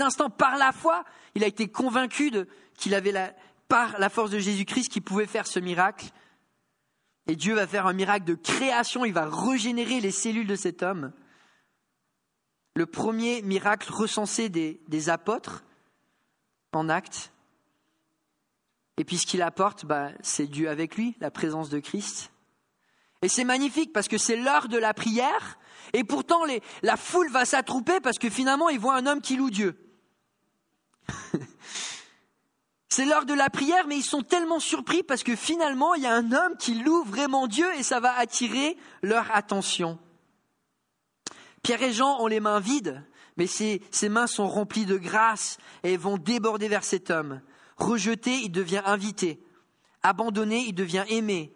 instant 0.01 0.31
par 0.31 0.57
la 0.57 0.71
foi. 0.71 1.05
Il 1.35 1.43
a 1.43 1.49
été 1.49 1.67
convaincu 1.67 2.31
qu'il 2.77 2.95
avait 2.95 3.35
par 3.67 3.99
la 3.99 4.11
force 4.11 4.31
de 4.31 4.39
Jésus-Christ 4.39 4.89
qui 4.89 5.01
pouvait 5.01 5.27
faire 5.27 5.49
ce 5.49 5.59
miracle. 5.59 6.11
Et 7.27 7.35
Dieu 7.35 7.55
va 7.55 7.67
faire 7.67 7.89
un 7.89 7.95
miracle 7.95 8.27
de 8.27 8.35
création, 8.35 9.05
il 9.05 9.15
va 9.15 9.29
régénérer 9.29 10.01
les 10.01 10.13
cellules 10.13 10.47
de 10.47 10.57
cet 10.57 10.85
homme. 10.85 11.13
Le 12.77 12.87
premier 12.87 13.43
miracle 13.43 13.91
recensé 13.93 14.49
des, 14.49 14.81
des 14.87 15.09
apôtres 15.09 15.65
en 16.73 16.89
acte. 16.89 17.33
Et 18.97 19.05
puis 19.05 19.19
ce 19.19 19.27
qu'il 19.27 19.43
apporte, 19.43 19.85
bah, 19.85 20.11
c'est 20.23 20.47
Dieu 20.47 20.69
avec 20.69 20.97
lui, 20.97 21.17
la 21.21 21.31
présence 21.31 21.69
de 21.69 21.81
Christ. 21.81 22.31
Et 23.23 23.29
c'est 23.29 23.45
magnifique 23.45 23.93
parce 23.93 24.09
que 24.09 24.19
c'est 24.19 24.37
l'heure 24.37 24.69
de 24.69 24.77
la 24.77 24.95
prière, 24.95 25.59
et 25.93 26.05
pourtant 26.05 26.43
la 26.83 26.97
foule 26.97 27.31
va 27.31 27.45
s'attrouper 27.45 28.01
parce 28.01 28.19
que 28.19 28.31
finalement 28.31 28.69
ils 28.69 28.79
voient 28.79 28.97
un 28.97 29.07
homme 29.07 29.21
qui 29.21 29.37
loue 29.37 29.51
Dieu. 29.51 29.79
c'est 32.89 33.05
l'heure 33.05 33.27
de 33.27 33.35
la 33.35 33.51
prière, 33.51 33.87
mais 33.87 33.97
ils 33.97 34.05
sont 34.05 34.23
tellement 34.23 34.61
surpris 34.61 35.03
parce 35.03 35.23
que 35.23 35.37
finalement 35.37 35.95
il 35.95 36.03
y 36.03 36.07
a 36.07 36.15
un 36.15 36.33
homme 36.33 36.57
qui 36.59 36.75
loue 36.75 37.05
vraiment 37.05 37.47
Dieu 37.47 37.67
et 37.77 37.83
ça 37.83 38.01
va 38.01 38.13
attirer 38.17 38.77
leur 39.03 39.35
attention. 39.35 39.99
Pierre 41.63 41.83
et 41.83 41.93
Jean 41.93 42.21
ont 42.21 42.27
les 42.27 42.41
mains 42.41 42.61
vides, 42.61 43.03
mais 43.37 43.47
ses, 43.47 43.83
ses 43.91 44.09
mains 44.09 44.27
sont 44.27 44.49
remplies 44.49 44.87
de 44.87 44.99
grâce 44.99 45.59
et 45.83 45.97
vont 45.97 46.19
déborder 46.19 46.69
vers 46.69 46.85
cet 46.85 47.11
homme. 47.11 47.41
Rejeté, 47.77 48.35
il 48.43 48.51
devient 48.51 48.83
invité. 48.85 49.41
Abandonné, 50.03 50.65
il 50.67 50.75
devient 50.75 51.05
aimé. 51.09 51.53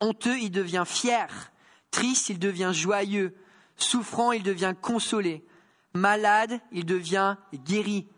Honteux, 0.00 0.38
il 0.38 0.50
devient 0.50 0.84
fier. 0.86 1.52
Triste, 1.90 2.28
il 2.28 2.38
devient 2.38 2.70
joyeux. 2.72 3.34
Souffrant, 3.76 4.32
il 4.32 4.42
devient 4.42 4.74
consolé. 4.80 5.44
Malade, 5.94 6.60
il 6.72 6.86
devient 6.86 7.36
guéri. 7.54 8.08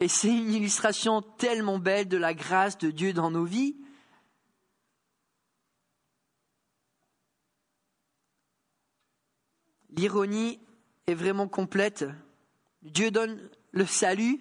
Et 0.00 0.08
c'est 0.08 0.28
une 0.28 0.52
illustration 0.52 1.22
tellement 1.22 1.78
belle 1.78 2.08
de 2.08 2.16
la 2.16 2.34
grâce 2.34 2.76
de 2.78 2.90
Dieu 2.90 3.12
dans 3.12 3.30
nos 3.30 3.44
vies. 3.44 3.76
L'ironie 9.90 10.58
est 11.06 11.14
vraiment 11.14 11.48
complète. 11.48 12.04
Dieu 12.82 13.10
donne 13.10 13.48
le 13.70 13.86
salut, 13.86 14.40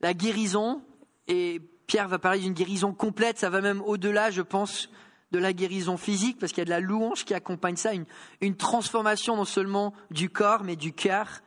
la 0.00 0.12
guérison, 0.14 0.84
et 1.28 1.60
Pierre 1.86 2.08
va 2.08 2.18
parler 2.18 2.40
d'une 2.40 2.54
guérison 2.54 2.92
complète, 2.92 3.38
ça 3.38 3.50
va 3.50 3.60
même 3.60 3.82
au-delà, 3.82 4.30
je 4.30 4.42
pense, 4.42 4.88
de 5.30 5.38
la 5.38 5.52
guérison 5.52 5.96
physique, 5.96 6.38
parce 6.38 6.52
qu'il 6.52 6.60
y 6.60 6.62
a 6.62 6.66
de 6.66 6.70
la 6.70 6.80
louange 6.80 7.24
qui 7.24 7.34
accompagne 7.34 7.76
ça, 7.76 7.92
une, 8.40 8.56
transformation 8.56 9.36
non 9.36 9.44
seulement 9.44 9.94
du 10.10 10.28
corps, 10.30 10.62
mais 10.62 10.76
du 10.76 10.92
cœur. 10.92 11.40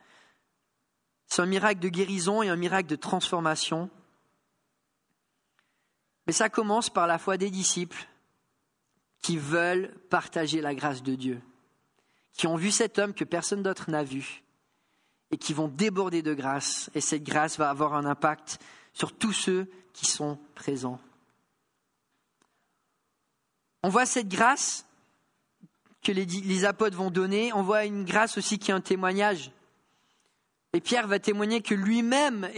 C'est 1.26 1.42
un 1.42 1.46
miracle 1.46 1.80
de 1.80 1.88
guérison 1.88 2.42
et 2.42 2.48
un 2.48 2.56
miracle 2.56 2.88
de 2.88 2.96
transformation. 2.96 3.90
Mais 6.26 6.32
ça 6.32 6.48
commence 6.48 6.90
par 6.90 7.06
la 7.06 7.18
foi 7.18 7.36
des 7.36 7.50
disciples 7.50 8.08
qui 9.22 9.38
veulent 9.38 9.94
partager 10.10 10.60
la 10.60 10.74
grâce 10.74 11.02
de 11.02 11.14
Dieu, 11.14 11.40
qui 12.32 12.46
ont 12.46 12.56
vu 12.56 12.70
cet 12.70 12.98
homme 12.98 13.14
que 13.14 13.24
personne 13.24 13.62
d'autre 13.62 13.90
n'a 13.90 14.04
vu 14.04 14.42
et 15.30 15.38
qui 15.38 15.52
vont 15.52 15.68
déborder 15.68 16.22
de 16.22 16.34
grâce. 16.34 16.90
Et 16.94 17.00
cette 17.00 17.24
grâce 17.24 17.58
va 17.58 17.70
avoir 17.70 17.94
un 17.94 18.04
impact 18.04 18.58
sur 18.96 19.12
tous 19.12 19.34
ceux 19.34 19.70
qui 19.92 20.06
sont 20.06 20.38
présents. 20.54 20.98
On 23.82 23.90
voit 23.90 24.06
cette 24.06 24.28
grâce 24.28 24.86
que 26.02 26.12
les, 26.12 26.64
apôtres 26.64 26.96
vont 26.96 27.10
donner, 27.10 27.52
on 27.52 27.62
voit 27.62 27.84
une 27.84 28.06
grâce 28.06 28.38
aussi 28.38 28.58
qui 28.58 28.70
est 28.70 28.74
un 28.74 28.80
témoignage. 28.80 29.50
Et 30.72 30.80
Pierre 30.80 31.08
va 31.08 31.18
témoigner 31.18 31.60
que 31.60 31.74
lui-même 31.74 32.48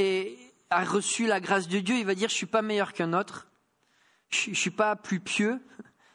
a 0.70 0.85
reçu 0.85 1.27
la 1.27 1.40
grâce 1.40 1.66
de 1.66 1.81
Dieu, 1.81 1.96
il 1.96 2.07
va 2.07 2.14
dire, 2.14 2.29
je 2.29 2.35
ne 2.35 2.38
suis 2.38 2.46
pas 2.46 2.62
meilleur 2.62 2.92
qu'un 2.92 3.14
autre, 3.14 3.48
je 4.31 4.51
ne 4.51 4.55
suis 4.55 4.70
pas 4.70 4.94
plus 4.94 5.18
pieux. 5.18 5.61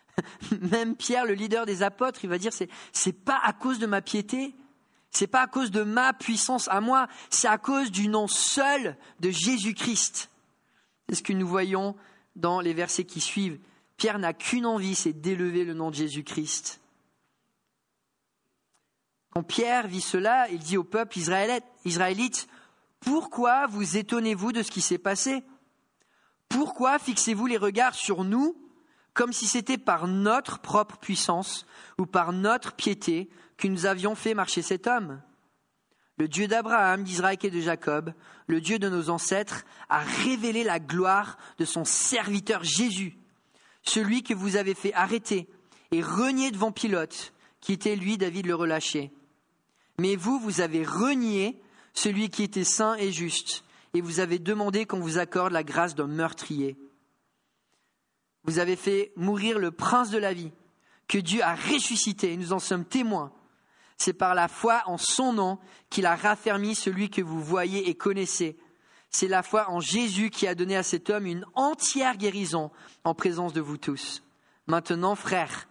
Même 0.71 0.95
Pierre, 0.95 1.25
le 1.25 1.33
leader 1.33 1.65
des 1.65 1.83
apôtres, 1.83 2.23
il 2.23 2.29
va 2.29 2.37
dire, 2.37 2.53
c'est, 2.53 3.25
pas 3.25 3.41
à 3.43 3.51
cause 3.51 3.79
de 3.79 3.87
ma 3.87 4.01
piété, 4.01 4.55
c'est 5.13 5.27
pas 5.27 5.41
à 5.41 5.47
cause 5.47 5.71
de 5.71 5.83
ma 5.83 6.13
puissance 6.13 6.67
à 6.69 6.81
moi, 6.81 7.07
c'est 7.29 7.47
à 7.47 7.57
cause 7.57 7.91
du 7.91 8.07
nom 8.07 8.27
seul 8.27 8.97
de 9.19 9.29
Jésus-Christ. 9.29 10.29
C'est 11.07 11.15
ce 11.15 11.23
que 11.23 11.33
nous 11.33 11.47
voyons 11.47 11.95
dans 12.35 12.59
les 12.59 12.73
versets 12.73 13.05
qui 13.05 13.21
suivent. 13.21 13.59
Pierre 13.97 14.17
n'a 14.17 14.33
qu'une 14.33 14.65
envie, 14.65 14.95
c'est 14.95 15.13
d'élever 15.13 15.65
le 15.65 15.75
nom 15.75 15.91
de 15.91 15.95
Jésus-Christ. 15.95 16.81
Quand 19.29 19.43
Pierre 19.43 19.87
vit 19.87 20.01
cela, 20.01 20.49
il 20.49 20.59
dit 20.59 20.77
au 20.77 20.83
peuple 20.83 21.17
israélite, 21.17 22.47
Pourquoi 22.99 23.67
vous 23.67 23.97
étonnez-vous 23.97 24.51
de 24.51 24.63
ce 24.63 24.71
qui 24.71 24.81
s'est 24.81 24.97
passé? 24.97 25.43
Pourquoi 26.49 26.99
fixez-vous 26.99 27.45
les 27.45 27.57
regards 27.57 27.95
sur 27.95 28.23
nous 28.23 28.55
comme 29.13 29.33
si 29.33 29.45
c'était 29.47 29.77
par 29.77 30.07
notre 30.07 30.59
propre 30.59 30.97
puissance 30.97 31.67
ou 31.99 32.05
par 32.07 32.33
notre 32.33 32.73
piété 32.73 33.29
que 33.63 33.67
nous 33.69 33.85
avions 33.85 34.13
fait 34.13 34.33
marcher 34.33 34.61
cet 34.61 34.87
homme 34.87 35.21
Le 36.17 36.27
Dieu 36.27 36.47
d'Abraham, 36.47 37.03
d'Israël 37.03 37.37
et 37.41 37.49
de 37.49 37.61
Jacob, 37.61 38.13
le 38.47 38.59
Dieu 38.59 38.77
de 38.77 38.89
nos 38.89 39.09
ancêtres, 39.09 39.63
a 39.87 39.99
révélé 39.99 40.65
la 40.65 40.79
gloire 40.79 41.37
de 41.59 41.63
son 41.63 41.85
serviteur 41.85 42.65
Jésus 42.65 43.17
celui 43.83 44.21
que 44.23 44.33
vous 44.33 44.55
avez 44.55 44.73
fait 44.73 44.93
arrêter 44.93 45.47
et 45.91 46.01
renier 46.01 46.51
devant 46.51 46.71
Pilote, 46.71 47.33
qui 47.61 47.73
était 47.73 47.95
lui, 47.95 48.17
David, 48.17 48.47
le 48.47 48.55
relâché. 48.55 49.11
Mais 49.99 50.15
vous, 50.15 50.39
vous 50.39 50.61
avez 50.61 50.83
renié 50.83 51.61
celui 51.93 52.29
qui 52.29 52.43
était 52.43 52.63
saint 52.63 52.95
et 52.95 53.11
juste, 53.11 53.63
et 53.93 54.01
vous 54.01 54.19
avez 54.19 54.39
demandé 54.39 54.85
qu'on 54.85 54.99
vous 54.99 55.19
accorde 55.19 55.53
la 55.53 55.63
grâce 55.63 55.95
d'un 55.95 56.07
meurtrier. 56.07 56.77
Vous 58.43 58.59
avez 58.59 58.75
fait 58.75 59.13
mourir 59.15 59.59
le 59.59 59.71
prince 59.71 60.09
de 60.09 60.17
la 60.17 60.33
vie, 60.33 60.51
que 61.07 61.17
Dieu 61.17 61.41
a 61.43 61.55
ressuscité, 61.55 62.33
et 62.33 62.37
nous 62.37 62.53
en 62.53 62.59
sommes 62.59 62.85
témoins. 62.85 63.31
C'est 64.03 64.11
par 64.11 64.35
la 64.35 64.49
foi 64.49 64.83
en 64.85 64.97
son 64.97 65.31
nom 65.31 65.59
qu'il 65.89 66.05
a 66.05 66.17
raffermi 66.17 66.75
celui 66.75 67.09
que 67.09 67.21
vous 67.21 67.41
voyez 67.41 67.87
et 67.87 67.95
connaissez, 67.95 68.57
c'est 69.09 69.29
la 69.29 69.43
foi 69.43 69.69
en 69.69 69.79
Jésus 69.79 70.29
qui 70.29 70.45
a 70.45 70.55
donné 70.55 70.75
à 70.75 70.83
cet 70.83 71.09
homme 71.09 71.25
une 71.25 71.45
entière 71.53 72.17
guérison 72.17 72.69
en 73.05 73.15
présence 73.15 73.53
de 73.53 73.61
vous 73.61 73.77
tous. 73.77 74.21
Maintenant, 74.67 75.15
frères, 75.15 75.69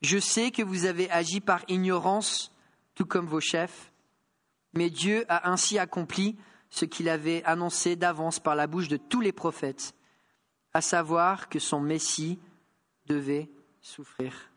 je 0.00 0.18
sais 0.18 0.52
que 0.52 0.62
vous 0.62 0.84
avez 0.84 1.10
agi 1.10 1.40
par 1.40 1.64
ignorance, 1.66 2.52
tout 2.94 3.04
comme 3.04 3.26
vos 3.26 3.40
chefs, 3.40 3.90
mais 4.72 4.88
Dieu 4.88 5.24
a 5.28 5.50
ainsi 5.50 5.76
accompli 5.76 6.38
ce 6.70 6.84
qu'il 6.84 7.08
avait 7.08 7.42
annoncé 7.42 7.96
d'avance 7.96 8.38
par 8.38 8.54
la 8.54 8.68
bouche 8.68 8.86
de 8.86 8.96
tous 8.96 9.20
les 9.20 9.32
prophètes, 9.32 9.92
à 10.72 10.80
savoir 10.80 11.48
que 11.48 11.58
son 11.58 11.80
Messie 11.80 12.38
devait 13.06 13.50
souffrir. 13.80 14.52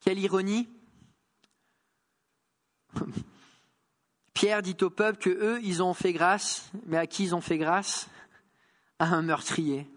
Quelle 0.00 0.18
ironie 0.18 0.68
Pierre 4.34 4.62
dit 4.62 4.76
au 4.80 4.90
peuple 4.90 5.18
que 5.18 5.30
eux, 5.30 5.60
ils 5.62 5.82
ont 5.82 5.94
fait 5.94 6.12
grâce, 6.12 6.70
mais 6.86 6.96
à 6.96 7.06
qui 7.06 7.24
ils 7.24 7.34
ont 7.34 7.40
fait 7.40 7.58
grâce? 7.58 8.08
À 8.98 9.06
un 9.06 9.22
meurtrier. 9.22 9.88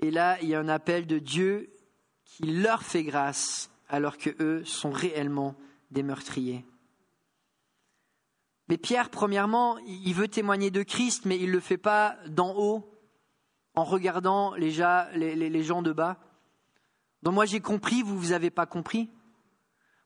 Et 0.00 0.10
là, 0.10 0.38
il 0.42 0.48
y 0.48 0.54
a 0.54 0.60
un 0.60 0.68
appel 0.68 1.06
de 1.06 1.18
Dieu 1.18 1.72
qui 2.24 2.44
leur 2.44 2.82
fait 2.82 3.04
grâce, 3.04 3.70
alors 3.88 4.16
que 4.18 4.30
eux 4.40 4.64
sont 4.64 4.90
réellement 4.90 5.54
des 5.90 6.02
meurtriers. 6.02 6.64
Mais 8.68 8.78
Pierre, 8.78 9.10
premièrement, 9.10 9.76
il 9.78 10.14
veut 10.14 10.28
témoigner 10.28 10.70
de 10.70 10.82
Christ, 10.82 11.26
mais 11.26 11.38
il 11.38 11.48
ne 11.48 11.52
le 11.52 11.60
fait 11.60 11.76
pas 11.76 12.16
d'en 12.26 12.54
haut, 12.56 12.88
en 13.74 13.84
regardant 13.84 14.54
les, 14.54 14.70
gens 15.62 15.82
de 15.82 15.92
bas. 15.92 16.18
Donc 17.22 17.34
moi 17.34 17.44
j'ai 17.44 17.60
compris, 17.60 18.02
vous, 18.02 18.18
vous 18.18 18.30
n'avez 18.30 18.50
pas 18.50 18.66
compris. 18.66 19.10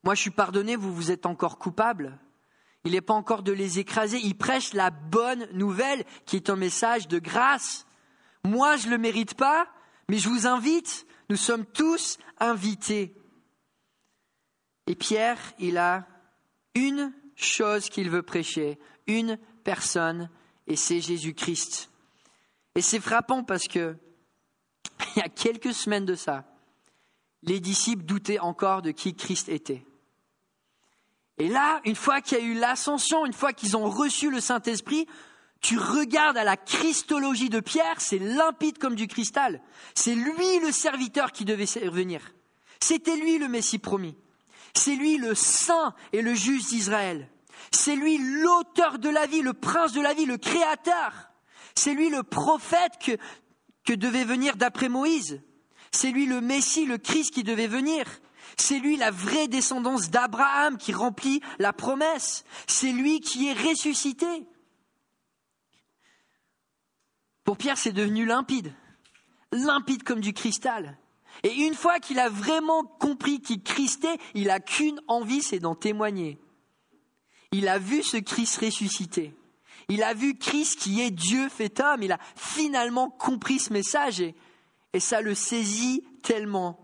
Moi 0.05 0.15
je 0.15 0.21
suis 0.21 0.31
pardonné, 0.31 0.77
vous, 0.77 0.95
vous 0.95 1.11
êtes 1.11 1.27
encore 1.27 1.59
coupable. 1.59 2.19
Il 2.87 2.93
n'est 2.93 3.01
pas 3.01 3.15
encore 3.15 3.43
de 3.43 3.51
les 3.51 3.81
écraser. 3.81 4.19
Il 4.23 4.37
prêche 4.37 4.73
la 4.73 4.91
bonne 4.91 5.49
nouvelle 5.53 6.05
qui 6.25 6.37
est 6.37 6.51
un 6.51 6.57
message 6.57 7.09
de 7.09 7.19
grâce. 7.19 7.85
Moi, 8.45 8.77
je 8.77 8.87
ne 8.87 8.93
le 8.93 8.99
mérite 8.99 9.35
pas, 9.35 9.67
mais 10.09 10.19
je 10.19 10.29
vous 10.29 10.47
invite. 10.47 11.05
Nous 11.29 11.37
sommes 11.37 11.67
tous 11.67 12.17
invités. 12.39 13.17
Et 14.87 14.95
Pierre, 14.95 15.39
il 15.59 15.79
a 15.79 16.07
une 16.77 17.13
chose 17.35 17.89
qu'il 17.89 18.09
veut 18.09 18.23
prêcher, 18.23 18.79
une 19.09 19.37
personne, 19.65 20.31
et 20.69 20.77
c'est 20.77 21.01
Jésus-Christ. 21.01 21.91
Et 22.77 22.83
c'est 22.83 23.01
frappant 23.01 23.43
parce 23.43 23.67
que, 23.67 23.97
il 25.17 25.19
y 25.19 25.23
a 25.23 25.29
quelques 25.29 25.75
semaines 25.75 26.05
de 26.05 26.15
ça, 26.15 26.45
les 27.47 27.61
disciples 27.61 28.05
doutaient 28.05 28.41
encore 28.41 28.83
de 28.83 28.91
qui 28.91 29.15
Christ 29.15 29.49
était. 29.49 29.87
Et 31.39 31.49
là, 31.49 31.81
une 31.85 31.95
fois 31.95 32.21
qu'il 32.21 32.39
y 32.39 32.41
a 32.41 32.45
eu 32.45 32.55
l'ascension, 32.55 33.25
une 33.25 33.33
fois 33.33 33.53
qu'ils 33.53 33.77
ont 33.77 33.89
reçu 33.89 34.31
le 34.31 34.41
Saint-Esprit, 34.41 35.07
tu 35.61 35.79
regardes 35.79 36.37
à 36.37 36.45
la 36.45 36.57
Christologie 36.57 37.51
de 37.51 37.61
Pierre, 37.61 38.01
c'est 38.01 38.19
limpide 38.19 38.79
comme 38.79 38.95
du 38.95 39.07
cristal. 39.07 39.61
C'est 39.95 40.15
lui 40.15 40.59
le 40.61 40.73
serviteur 40.73 41.33
qui 41.33 41.45
devait 41.45 41.67
venir. 41.89 42.33
C'était 42.81 43.17
lui 43.17 43.39
le 43.39 43.49
Messie 43.49 43.79
promis. 43.79 44.17
C'est 44.75 44.97
lui 44.97 45.17
le 45.17 45.35
saint 45.35 45.95
et 46.13 46.23
le 46.23 46.35
juste 46.35 46.69
d'Israël. 46.71 47.29
C'est 47.71 47.97
lui 47.97 48.19
l'auteur 48.19 48.99
de 48.99 49.09
la 49.09 49.27
vie, 49.27 49.41
le 49.41 49.55
prince 49.55 49.93
de 49.93 50.01
la 50.01 50.15
vie, 50.15 50.27
le 50.27 50.37
créateur. 50.37 51.31
C'est 51.75 51.95
lui 51.95 52.11
le 52.11 52.23
prophète 52.23 52.93
que, 53.05 53.13
que 53.85 53.93
devait 53.93 54.25
venir 54.25 54.57
d'après 54.57 54.89
Moïse. 54.89 55.41
C'est 55.93 56.11
lui 56.11 56.27
le 56.27 56.41
Messie, 56.41 56.87
le 56.87 56.99
Christ 56.99 57.33
qui 57.33 57.43
devait 57.43 57.67
venir. 57.67 58.05
C'est 58.57 58.79
lui 58.79 58.97
la 58.97 59.11
vraie 59.11 59.49
descendance 59.49 60.11
d'Abraham 60.11 60.79
qui 60.79 60.93
remplit 60.93 61.41
la 61.59 61.73
promesse. 61.73 62.45
C'est 62.67 62.93
lui 62.93 63.21
qui 63.21 63.49
est 63.49 63.53
ressuscité. 63.53 64.47
Pour 67.45 67.57
Pierre, 67.57 67.79
c'est 67.79 67.93
devenu 67.93 68.25
limpide. 68.25 68.73
Limpide 69.53 70.03
comme 70.03 70.21
du 70.21 70.33
cristal. 70.33 70.99
Et 71.43 71.53
une 71.53 71.75
fois 71.75 72.01
qu'il 72.01 72.19
a 72.19 72.29
vraiment 72.29 72.83
compris 72.83 73.41
qu'il 73.41 73.63
Christait, 73.63 74.19
il 74.35 74.47
n'a 74.47 74.61
qu'une 74.61 75.01
envie, 75.07 75.43
c'est 75.43 75.59
d'en 75.59 75.75
témoigner. 75.75 76.39
Il 77.53 77.69
a 77.69 77.79
vu 77.79 78.03
ce 78.03 78.17
Christ 78.17 78.59
ressuscité. 78.59 79.35
Il 79.89 80.03
a 80.03 80.15
vu 80.15 80.37
Christ 80.37 80.81
qui 80.81 81.01
est 81.01 81.11
Dieu 81.11 81.49
fait 81.49 81.79
homme. 81.81 82.03
Il 82.03 82.13
a 82.13 82.19
finalement 82.35 83.11
compris 83.11 83.59
ce 83.59 83.73
message 83.73 84.21
et, 84.21 84.35
et 84.97 85.01
ça 85.01 85.21
le 85.21 85.35
saisit 85.35 86.03
tellement. 86.23 86.81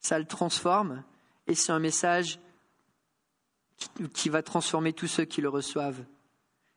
Ça 0.00 0.18
le 0.18 0.24
transforme 0.24 1.04
et 1.46 1.54
c'est 1.54 1.70
un 1.70 1.78
message 1.78 2.40
qui, 4.14 4.30
va 4.30 4.42
transformer 4.42 4.94
tous 4.94 5.06
ceux 5.06 5.26
qui 5.26 5.42
le 5.42 5.50
reçoivent. 5.50 6.02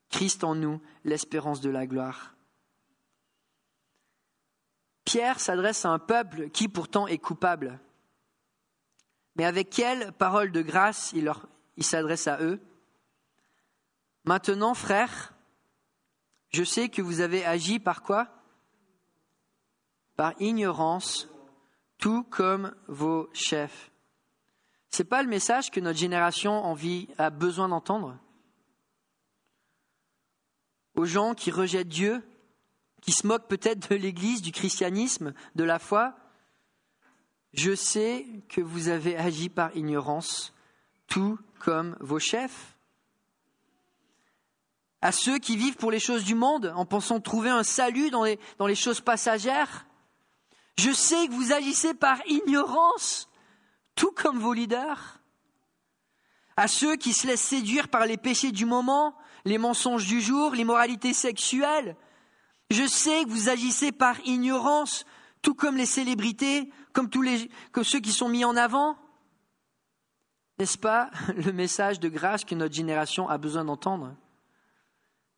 Christ 0.10 0.44
en 0.44 0.56
nous, 0.56 0.82
l'espérance 1.06 1.62
de 1.62 1.70
la 1.70 1.88
gloire. 1.88 2.36
Pierre 5.06 5.40
s'adresse 5.40 5.86
à 5.86 5.92
un 5.92 6.00
peuple 6.00 6.50
qui 6.50 6.68
pourtant 6.68 7.08
est 7.08 7.20
coupable. 7.20 7.80
Mais 9.38 9.46
avec 9.46 9.70
quelle 9.70 10.12
parole 10.12 10.52
de 10.52 10.62
grâce 10.62 11.14
il, 11.14 11.32
il 11.78 11.86
s'adresse 11.86 12.28
à 12.28 12.42
eux? 12.42 12.60
Maintenant, 14.26 14.74
frères, 14.74 15.34
je 16.50 16.66
sais 16.66 16.90
que 16.90 17.02
vous 17.02 17.22
avez 17.22 17.46
agi 17.46 17.80
par 17.80 18.04
quoi? 18.04 18.39
Par 20.20 20.34
ignorance, 20.42 21.30
tout 21.98 22.24
comme 22.24 22.76
vos 22.90 23.30
chefs. 23.32 23.90
C'est 24.90 25.06
pas 25.06 25.24
le 25.24 25.30
message 25.30 25.72
que 25.72 25.80
notre 25.80 25.98
génération 25.98 26.76
a 27.18 27.30
besoin 27.30 27.70
d'entendre? 27.70 28.18
Aux 30.96 31.06
gens 31.06 31.36
qui 31.36 31.52
rejettent 31.52 31.88
Dieu, 31.88 32.22
qui 33.02 33.14
se 33.14 33.26
moquent 33.26 33.48
peut-être 33.48 33.90
de 33.92 33.96
l'Église, 33.96 34.42
du 34.42 34.52
christianisme, 34.52 35.34
de 35.56 35.64
la 35.64 35.80
foi, 35.80 36.18
je 37.54 37.74
sais 37.74 38.26
que 38.50 38.60
vous 38.60 38.90
avez 38.90 39.16
agi 39.16 39.48
par 39.48 39.74
ignorance, 39.74 40.54
tout 41.08 41.40
comme 41.60 41.96
vos 42.02 42.20
chefs 42.20 42.76
à 45.00 45.14
ceux 45.14 45.40
qui 45.40 45.56
vivent 45.56 45.78
pour 45.78 45.92
les 45.92 46.02
choses 46.02 46.26
du 46.26 46.36
monde 46.36 46.74
en 46.76 46.86
pensant 46.86 47.22
trouver 47.22 47.52
un 47.52 47.64
salut 47.64 48.10
dans 48.10 48.26
les 48.68 48.76
choses 48.76 49.00
passagères. 49.00 49.86
Je 50.80 50.94
sais 50.94 51.28
que 51.28 51.34
vous 51.34 51.52
agissez 51.52 51.94
par 51.94 52.26
ignorance, 52.26 53.28
tout 53.96 54.12
comme 54.12 54.40
vos 54.40 54.54
leaders. 54.54 55.20
À 56.56 56.70
ceux 56.70 56.96
qui 56.96 57.12
se 57.12 57.28
laissent 57.28 57.44
séduire 57.44 57.90
par 57.90 58.06
les 58.06 58.16
péchés 58.16 58.54
du 58.54 58.66
moment, 58.66 59.14
les 59.44 59.58
mensonges 59.58 60.08
du 60.08 60.22
jour, 60.22 60.54
l'immoralité 60.54 61.14
sexuelle. 61.14 61.98
Je 62.72 62.88
sais 62.88 63.26
que 63.26 63.30
vous 63.30 63.50
agissez 63.50 63.92
par 63.92 64.22
ignorance, 64.26 65.06
tout 65.42 65.54
comme 65.54 65.76
les 65.76 65.86
célébrités, 65.86 66.72
comme, 66.94 67.10
ceux 67.84 68.00
qui 68.00 68.14
sont 68.14 68.30
mis 68.30 68.46
en 68.46 68.56
avant. 68.56 68.96
N'est-ce 70.60 70.78
pas 70.78 71.12
le 71.36 71.52
message 71.52 72.00
de 72.00 72.08
grâce 72.08 72.46
que 72.46 72.56
notre 72.56 72.74
génération 72.74 73.28
a 73.28 73.38
besoin 73.38 73.66
d'entendre? 73.66 74.16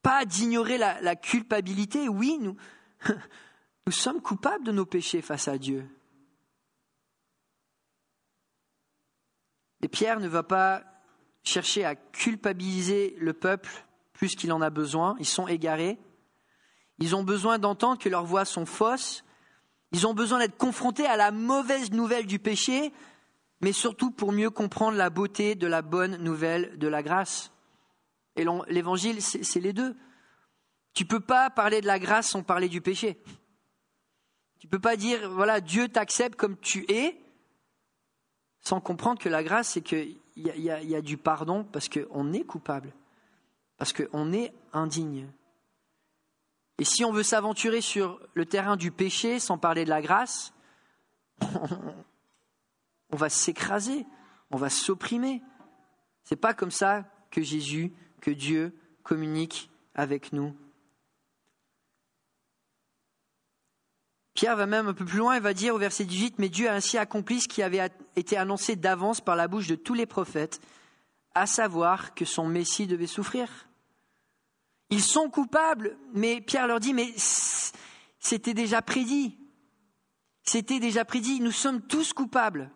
Pas 0.04 0.24
d'ignorer 0.24 0.78
la, 0.78 1.16
culpabilité. 1.16 2.10
Oui, 2.10 2.38
nous, 2.40 2.56
nous 3.86 3.92
sommes 3.92 4.22
coupables 4.22 4.64
de 4.64 4.72
nos 4.72 4.86
péchés 4.86 5.22
face 5.22 5.48
à 5.48 5.58
Dieu. 5.58 5.88
Et 9.82 9.88
Pierre 9.88 10.20
ne 10.20 10.28
va 10.28 10.44
pas 10.44 10.84
chercher 11.44 11.86
à 11.86 11.96
culpabiliser 11.96 13.16
le 13.18 13.34
peuple 13.34 13.86
plus 14.14 14.36
qu'il 14.36 14.54
en 14.54 14.62
a 14.62 14.70
besoin. 14.70 15.16
Ils 15.20 15.26
sont 15.26 15.48
égarés. 15.48 15.98
Ils 17.00 17.16
ont 17.16 17.24
besoin 17.24 17.58
d'entendre 17.58 17.98
que 17.98 18.10
leurs 18.10 18.26
voix 18.26 18.46
sont 18.46 18.68
fausses. 18.68 19.24
Ils 19.92 20.06
ont 20.06 20.14
besoin 20.14 20.40
d'être 20.40 20.58
confrontés 20.58 21.08
à 21.08 21.18
la 21.18 21.32
mauvaise 21.32 21.92
nouvelle 21.92 22.28
du 22.28 22.38
péché, 22.38 22.94
mais 23.60 23.74
surtout 23.74 24.12
pour 24.12 24.32
mieux 24.32 24.52
comprendre 24.52 24.98
la 24.98 25.10
beauté 25.10 25.56
de 25.56 25.68
la 25.68 25.82
bonne 25.82 26.18
nouvelle 26.18 26.78
de 26.78 26.88
la 26.88 27.02
grâce. 27.02 27.52
Et 28.36 28.46
l'évangile, 28.68 29.22
c'est 29.22 29.60
les 29.60 29.74
deux. 29.74 29.98
Tu 30.94 31.04
ne 31.04 31.10
peux 31.10 31.20
pas 31.20 31.50
parler 31.50 31.82
de 31.82 31.88
la 31.88 32.00
grâce 32.00 32.30
sans 32.30 32.44
parler 32.44 32.70
du 32.70 32.82
péché. 32.82 33.22
Tu 34.62 34.68
ne 34.68 34.70
peux 34.70 34.80
pas 34.80 34.96
dire, 34.96 35.28
voilà, 35.32 35.60
Dieu 35.60 35.90
t'accepte 35.90 36.36
comme 36.36 36.56
tu 36.56 36.86
es, 36.88 37.20
sans 38.60 38.80
comprendre 38.80 39.20
que 39.20 39.28
la 39.28 39.44
grâce, 39.44 39.70
c'est 39.70 39.82
qu'il 39.82 40.20
y, 40.36 40.50
y, 40.50 40.96
a 40.96 41.02
du 41.02 41.18
pardon 41.18 41.64
parce 41.64 41.90
qu'on 41.90 42.32
est 42.32 42.44
coupable, 42.44 42.94
parce 43.78 43.92
qu'on 43.92 44.32
est 44.32 44.54
indigne. 44.72 45.28
Et 46.78 46.84
si 46.84 47.04
on 47.04 47.12
veut 47.12 47.24
s'aventurer 47.24 47.82
sur 47.82 48.20
le 48.36 48.46
terrain 48.46 48.76
du 48.76 48.92
péché 48.92 49.40
sans 49.40 49.58
parler 49.58 49.84
de 49.84 49.90
la 49.90 50.04
grâce, 50.04 50.54
on 51.42 53.16
va 53.16 53.30
s'écraser, 53.30 54.06
on 54.52 54.58
va 54.58 54.70
s'opprimer. 54.70 55.42
C'est 56.24 56.36
pas 56.36 56.54
comme 56.54 56.70
ça 56.70 57.04
que 57.32 57.42
Jésus 57.42 57.94
que 58.22 58.30
Dieu 58.30 58.78
communique 59.02 59.72
avec 59.96 60.34
nous. 60.34 60.56
Pierre 64.42 64.56
va 64.56 64.66
même 64.66 64.88
un 64.88 64.96
peu 64.96 65.06
plus 65.06 65.20
loin 65.20 65.36
et 65.36 65.40
va 65.40 65.54
dire 65.54 65.76
au 65.76 65.78
verset 65.78 66.04
18, 66.04 66.40
mais 66.40 66.50
Dieu 66.50 66.68
a 66.68 66.74
ainsi 66.74 66.98
accompli 66.98 67.42
ce 67.42 67.48
qui 67.48 67.62
avait 67.62 67.92
été 68.16 68.38
annoncé 68.38 68.76
d'avance 68.76 69.22
par 69.22 69.36
la 69.36 69.48
bouche 69.48 69.68
de 69.68 69.76
tous 69.76 69.94
les 69.94 70.08
prophètes, 70.08 70.60
à 71.36 71.46
savoir 71.46 72.16
que 72.16 72.26
son 72.26 72.48
Messie 72.48 72.88
devait 72.88 73.06
souffrir. 73.06 73.48
Ils 74.90 75.04
sont 75.04 75.30
coupables, 75.30 75.96
mais 76.16 76.42
Pierre 76.42 76.66
leur 76.66 76.80
dit, 76.80 76.96
mais 76.96 77.14
c'était 78.18 78.56
déjà 78.56 78.82
prédit. 78.82 79.38
C'était 80.42 80.80
déjà 80.80 81.06
prédit, 81.06 81.40
nous 81.40 81.52
sommes 81.52 81.84
tous 81.84 82.12
coupables. 82.12 82.72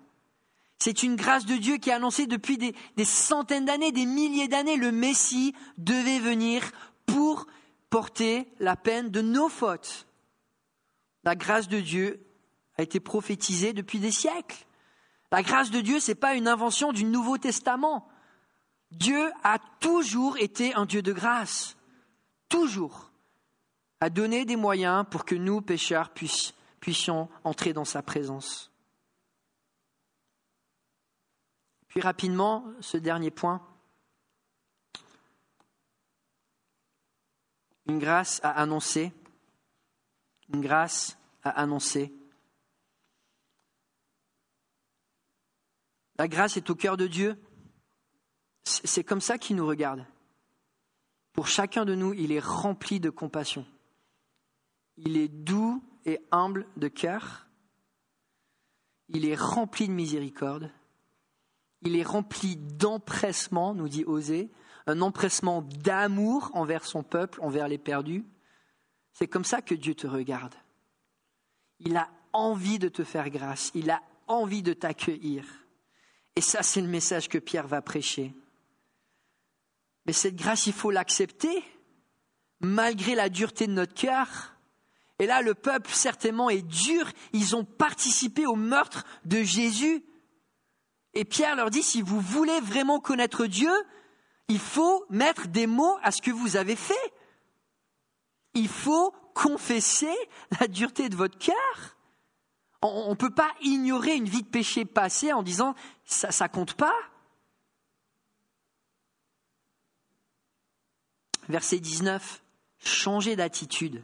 C'est 0.78 1.02
une 1.02 1.16
grâce 1.16 1.48
de 1.48 1.56
Dieu 1.56 1.78
qui 1.78 1.90
a 1.90 1.96
annoncé 1.96 2.28
depuis 2.28 2.60
des, 2.60 2.76
centaines 3.06 3.66
d'années, 3.66 3.92
des 3.92 4.06
milliers 4.06 4.48
d'années, 4.48 4.78
le 4.78 4.92
Messie 4.92 5.56
devait 5.80 6.20
venir 6.20 6.62
pour 7.08 7.48
porter 7.90 8.48
la 8.60 8.76
peine 8.76 9.10
de 9.10 9.22
nos 9.22 9.50
fautes. 9.50 10.06
La 11.26 11.36
grâce 11.36 11.68
de 11.68 11.80
Dieu 11.80 12.24
a 12.78 12.84
été 12.84 13.00
prophétisée 13.00 13.74
depuis 13.74 14.00
des 14.00 14.12
siècles. 14.12 14.66
La 15.32 15.42
grâce 15.42 15.72
de 15.72 15.82
Dieu, 15.82 16.00
ce 16.00 16.12
n'est 16.12 16.16
pas 16.16 16.36
une 16.36 16.48
invention 16.48 16.94
du 16.94 17.04
Nouveau 17.04 17.38
Testament. 17.38 18.08
Dieu 18.92 19.32
a 19.44 19.58
toujours 19.80 20.38
été 20.38 20.76
un 20.76 20.86
Dieu 20.86 21.02
de 21.02 21.12
grâce. 21.12 21.76
Toujours. 22.48 23.12
A 24.00 24.10
donné 24.10 24.46
des 24.46 24.56
moyens 24.56 25.06
pour 25.10 25.26
que 25.26 25.36
nous, 25.36 25.62
pécheurs, 25.62 26.12
puissions 26.80 27.28
entrer 27.44 27.74
dans 27.74 27.86
sa 27.86 28.04
présence. 28.04 28.72
Puis 31.88 32.02
rapidement, 32.02 32.66
ce 32.82 32.98
dernier 32.98 33.32
point. 33.32 33.66
Une 37.88 38.00
grâce 38.00 38.40
à 38.44 38.52
annoncer. 38.52 39.12
Une 40.54 40.62
grâce 40.62 41.18
à 41.44 41.50
annoncer. 41.50 42.14
La 46.18 46.28
grâce 46.28 46.58
est 46.58 46.70
au 46.70 46.76
cœur 46.76 46.98
de 46.98 47.08
Dieu. 47.08 47.38
C'est 48.64 49.04
comme 49.04 49.22
ça 49.22 49.38
qu'il 49.38 49.56
nous 49.56 49.68
regarde. 49.68 50.06
Pour 51.34 51.48
chacun 51.48 51.86
de 51.86 51.96
nous, 51.96 52.14
il 52.14 52.32
est 52.32 52.40
rempli 52.40 53.00
de 53.00 53.10
compassion. 53.10 53.66
Il 54.98 55.18
est 55.18 55.28
doux 55.28 55.84
et 56.06 56.22
humble 56.32 56.66
de 56.78 56.88
cœur. 56.88 57.48
Il 59.10 59.26
est 59.26 59.36
rempli 59.36 59.88
de 59.88 59.94
miséricorde. 59.94 60.72
Il 61.82 61.96
est 61.96 62.04
rempli 62.04 62.56
d'empressement, 62.56 63.74
nous 63.76 63.90
dit 63.90 64.06
Osée, 64.06 64.50
un 64.88 65.02
empressement 65.02 65.62
d'amour 65.62 66.50
envers 66.54 66.86
son 66.86 67.04
peuple, 67.04 67.40
envers 67.42 67.68
les 67.68 67.78
perdus. 67.78 68.24
C'est 69.18 69.28
comme 69.28 69.46
ça 69.46 69.62
que 69.62 69.74
Dieu 69.74 69.96
te 69.96 70.08
regarde. 70.08 70.54
Il 71.80 71.96
a 71.96 72.10
envie 72.34 72.80
de 72.80 72.90
te 72.90 73.06
faire 73.06 73.30
grâce, 73.30 73.72
il 73.74 73.90
a 73.90 74.04
envie 74.28 74.62
de 74.62 74.74
t'accueillir. 74.74 75.46
Et 76.36 76.42
ça, 76.42 76.64
c'est 76.64 76.82
le 76.82 76.90
message 76.90 77.30
que 77.30 77.38
Pierre 77.38 77.66
va 77.66 77.82
prêcher. 77.82 78.34
Mais 80.06 80.12
cette 80.12 80.36
grâce, 80.36 80.68
il 80.68 80.74
faut 80.74 80.92
l'accepter, 80.92 81.64
malgré 82.60 83.16
la 83.16 83.30
dureté 83.30 83.68
de 83.68 83.72
notre 83.72 83.94
cœur. 83.94 84.58
Et 85.20 85.28
là, 85.28 85.42
le 85.42 85.54
peuple, 85.54 85.92
certainement, 85.92 86.50
est 86.50 86.62
dur. 86.62 87.10
Ils 87.32 87.56
ont 87.56 87.64
participé 87.64 88.46
au 88.46 88.56
meurtre 88.56 89.06
de 89.24 89.42
Jésus. 89.44 90.04
Et 91.14 91.24
Pierre 91.24 91.56
leur 91.56 91.70
dit, 91.70 91.84
si 91.84 92.02
vous 92.02 92.20
voulez 92.20 92.60
vraiment 92.60 93.00
connaître 93.00 93.46
Dieu, 93.46 93.72
il 94.50 94.60
faut 94.60 95.06
mettre 95.10 95.48
des 95.48 95.68
mots 95.68 95.98
à 96.04 96.12
ce 96.12 96.22
que 96.22 96.32
vous 96.32 96.58
avez 96.58 96.76
fait. 96.76 97.14
Il 98.56 98.68
faut 98.68 99.14
confesser 99.34 100.16
la 100.60 100.68
dureté 100.68 101.10
de 101.10 101.16
votre 101.16 101.38
cœur. 101.38 101.98
On 102.82 103.10
ne 103.10 103.16
peut 103.16 103.34
pas 103.34 103.54
ignorer 103.62 104.16
une 104.16 104.30
vie 104.30 104.44
de 104.44 104.48
péché 104.48 104.86
passée 104.86 105.34
en 105.34 105.44
disant 105.44 105.76
ça 106.06 106.30
ne 106.30 106.52
compte 106.52 106.74
pas. 106.74 106.96
Verset 111.48 111.80
19, 111.80 112.44
changez 112.80 113.36
d'attitude 113.36 114.04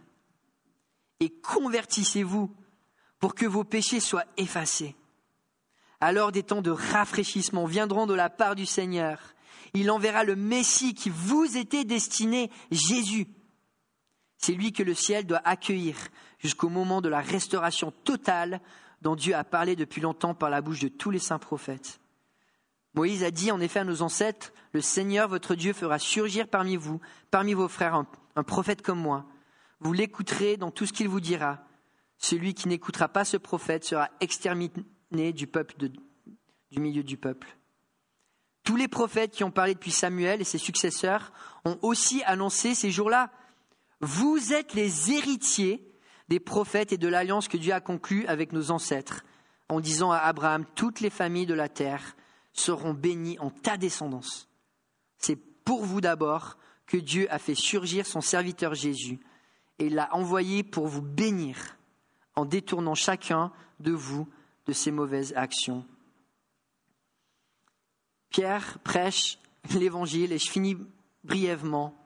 et 1.20 1.30
convertissez-vous 1.30 2.54
pour 3.20 3.36
que 3.36 3.46
vos 3.46 3.64
péchés 3.64 4.00
soient 4.00 4.26
effacés. 4.38 4.96
Alors 6.00 6.32
des 6.32 6.44
temps 6.44 6.64
de 6.64 6.72
rafraîchissement 6.72 7.66
viendront 7.66 8.08
de 8.08 8.16
la 8.16 8.30
part 8.30 8.56
du 8.56 8.66
Seigneur. 8.66 9.20
Il 9.74 9.92
enverra 9.92 10.24
le 10.24 10.36
Messie 10.36 10.96
qui 10.96 11.10
vous 11.10 11.58
était 11.58 11.86
destiné, 11.86 12.50
Jésus. 12.72 13.28
C'est 14.41 14.54
lui 14.54 14.73
que 14.73 14.84
le 14.84 14.95
ciel 14.95 15.25
doit 15.25 15.41
accueillir 15.45 15.95
jusqu'au 16.39 16.69
moment 16.69 17.01
de 17.01 17.10
la 17.10 17.21
restauration 17.21 17.91
totale 18.04 18.60
dont 19.01 19.15
Dieu 19.15 19.36
a 19.36 19.43
parlé 19.43 19.75
depuis 19.75 20.01
longtemps 20.01 20.34
par 20.34 20.49
la 20.49 20.62
bouche 20.62 20.80
de 20.80 20.88
tous 20.88 21.12
les 21.12 21.19
saints 21.19 21.39
prophètes. 21.39 21.99
Moïse 22.93 23.23
a 23.23 23.32
dit 23.32 23.51
en 23.51 23.62
effet 23.62 23.80
à 23.80 23.84
nos 23.84 24.01
ancêtres, 24.01 24.51
le 24.73 24.82
Seigneur 24.82 25.27
votre 25.27 25.56
Dieu 25.56 25.73
fera 25.73 25.99
surgir 25.99 26.47
parmi 26.47 26.75
vous, 26.75 26.99
parmi 27.30 27.54
vos 27.54 27.67
frères, 27.67 27.95
un, 28.36 28.43
prophète 28.43 28.82
comme 28.82 28.99
moi. 28.99 29.25
Vous 29.80 29.93
l'écouterez 29.93 30.58
dans 30.58 30.71
tout 30.71 30.86
ce 30.86 30.93
qu'il 30.93 31.08
vous 31.08 31.21
dira. 31.21 31.60
Celui 32.17 32.54
qui 32.54 32.67
n'écoutera 32.67 33.08
pas 33.08 33.25
ce 33.25 33.38
prophète 33.38 33.84
sera 33.84 34.10
exterminé 34.19 35.34
du, 35.34 35.47
peuple 35.47 35.75
du 35.77 36.80
milieu 36.80 37.04
du 37.04 37.17
peuple. 37.17 37.58
Tous 38.63 38.75
les 38.75 38.88
prophètes 38.88 39.32
qui 39.32 39.43
ont 39.43 39.51
parlé 39.51 39.73
depuis 39.73 39.91
Samuel 39.91 40.41
et 40.41 40.45
ses 40.45 40.60
successeurs 40.60 41.32
ont 41.65 41.80
aussi 41.82 42.23
annoncé 42.23 42.75
ces 42.75 42.91
jours-là. 42.91 43.32
Vous 44.02 44.54
êtes 44.54 44.74
les 44.74 45.12
héritiers 45.12 45.88
des 46.28 46.40
prophètes 46.40 46.92
et 46.92 46.98
de 46.98 47.08
l'alliance 47.08 47.48
que 47.48 47.58
Dieu 47.58 47.74
a 47.74 47.82
conclue 47.82 48.26
avec 48.26 48.52
nos 48.52 48.72
ancêtres, 48.72 49.24
en 49.70 49.80
disant 49.80 50.12
à 50.12 50.18
Abraham, 50.18 50.66
toutes 50.76 51.02
les 51.02 51.10
familles 51.10 51.46
de 51.46 51.54
la 51.54 51.70
terre 51.70 52.16
seront 52.54 52.94
bénis 52.94 53.38
en 53.40 53.50
ta 53.50 53.78
descendance. 53.78 54.50
C'est 55.18 55.36
pour 55.36 55.86
vous 55.86 56.02
d'abord 56.02 56.58
que 56.88 56.98
Dieu 56.98 57.28
a 57.32 57.38
fait 57.38 57.56
surgir 57.56 58.06
son 58.06 58.22
serviteur 58.22 58.74
Jésus 58.74 59.20
et 59.80 59.90
l'a 59.90 60.14
envoyé 60.16 60.64
pour 60.64 60.88
vous 60.88 61.02
bénir 61.02 61.78
en 62.36 62.46
détournant 62.46 62.96
chacun 62.96 63.52
de 63.80 63.92
vous 63.92 64.28
de 64.66 64.74
ses 64.74 64.92
mauvaises 64.92 65.34
actions. 65.36 65.86
Pierre 68.30 68.80
prêche 68.84 69.38
l'évangile 69.74 70.32
et 70.32 70.40
je 70.40 70.50
finis 70.50 70.78
brièvement, 71.24 72.01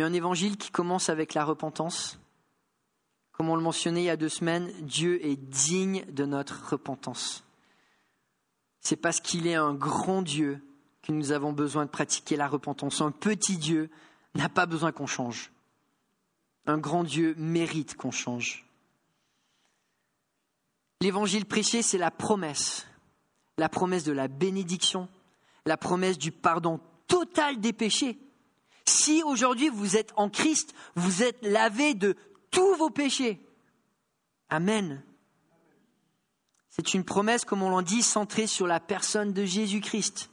mais 0.00 0.06
un 0.06 0.14
évangile 0.14 0.56
qui 0.56 0.70
commence 0.70 1.10
avec 1.10 1.34
la 1.34 1.44
repentance. 1.44 2.18
Comme 3.32 3.50
on 3.50 3.56
le 3.56 3.60
mentionnait 3.60 4.04
il 4.04 4.06
y 4.06 4.10
a 4.10 4.16
deux 4.16 4.30
semaines, 4.30 4.72
Dieu 4.80 5.22
est 5.22 5.36
digne 5.36 6.06
de 6.10 6.24
notre 6.24 6.70
repentance. 6.70 7.44
C'est 8.80 8.96
parce 8.96 9.20
qu'il 9.20 9.46
est 9.46 9.56
un 9.56 9.74
grand 9.74 10.22
Dieu 10.22 10.64
que 11.02 11.12
nous 11.12 11.32
avons 11.32 11.52
besoin 11.52 11.84
de 11.84 11.90
pratiquer 11.90 12.36
la 12.36 12.48
repentance. 12.48 13.02
Un 13.02 13.10
petit 13.10 13.58
Dieu 13.58 13.90
n'a 14.34 14.48
pas 14.48 14.64
besoin 14.64 14.90
qu'on 14.90 15.06
change. 15.06 15.52
Un 16.64 16.78
grand 16.78 17.04
Dieu 17.04 17.34
mérite 17.36 17.94
qu'on 17.94 18.10
change. 18.10 18.66
L'évangile 21.02 21.44
prêché, 21.44 21.82
c'est 21.82 21.98
la 21.98 22.10
promesse. 22.10 22.86
La 23.58 23.68
promesse 23.68 24.04
de 24.04 24.12
la 24.12 24.28
bénédiction, 24.28 25.10
la 25.66 25.76
promesse 25.76 26.16
du 26.16 26.32
pardon 26.32 26.80
total 27.06 27.60
des 27.60 27.74
péchés. 27.74 28.18
Si 28.90 29.22
aujourd'hui 29.22 29.68
vous 29.68 29.96
êtes 29.96 30.12
en 30.16 30.28
Christ, 30.28 30.74
vous 30.96 31.22
êtes 31.22 31.38
lavé 31.42 31.94
de 31.94 32.16
tous 32.50 32.74
vos 32.74 32.90
péchés. 32.90 33.40
Amen. 34.48 35.00
C'est 36.70 36.92
une 36.92 37.04
promesse, 37.04 37.44
comme 37.44 37.62
on 37.62 37.70
l'en 37.70 37.82
dit, 37.82 38.02
centrée 38.02 38.48
sur 38.48 38.66
la 38.66 38.80
personne 38.80 39.32
de 39.32 39.44
Jésus-Christ. 39.44 40.28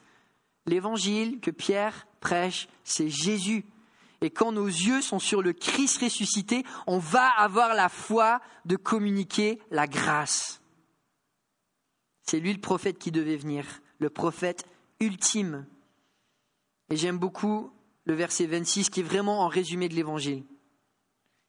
L'évangile 0.66 1.40
que 1.40 1.52
Pierre 1.52 2.08
prêche, 2.20 2.68
c'est 2.84 3.10
Jésus. 3.10 3.64
Et 4.22 4.32
quand 4.32 4.52
nos 4.52 4.66
yeux 4.66 5.04
sont 5.04 5.20
sur 5.20 5.44
le 5.44 5.54
Christ 5.54 6.02
ressuscité, 6.02 6.66
on 6.88 6.98
va 6.98 7.30
avoir 7.30 7.76
la 7.76 7.90
foi 7.90 8.42
de 8.66 8.76
communiquer 8.76 9.62
la 9.70 9.86
grâce. 9.86 10.62
C'est 12.24 12.40
lui 12.40 12.54
le 12.54 12.60
prophète 12.60 12.98
qui 12.98 13.12
devait 13.12 13.38
venir, 13.38 13.66
le 14.00 14.10
prophète 14.10 14.66
ultime. 15.00 15.68
Et 16.90 16.98
j'aime 16.98 17.20
beaucoup 17.20 17.72
le 18.08 18.14
verset 18.14 18.46
26 18.46 18.90
qui 18.90 19.02
est 19.02 19.04
vraiment 19.04 19.42
en 19.42 19.50
résumé 19.50 19.90
de 19.90 19.94
l'évangile. 19.94 20.46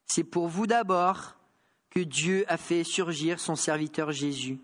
C'est 0.07 0.25
pour 0.25 0.49
vous 0.49 0.67
d'abord 0.67 1.37
que 1.91 2.01
Dieu 2.01 2.45
a 2.49 2.57
fait 2.57 2.83
surgir 2.83 3.39
son 3.39 3.55
serviteur 3.55 4.11
Jésus 4.11 4.59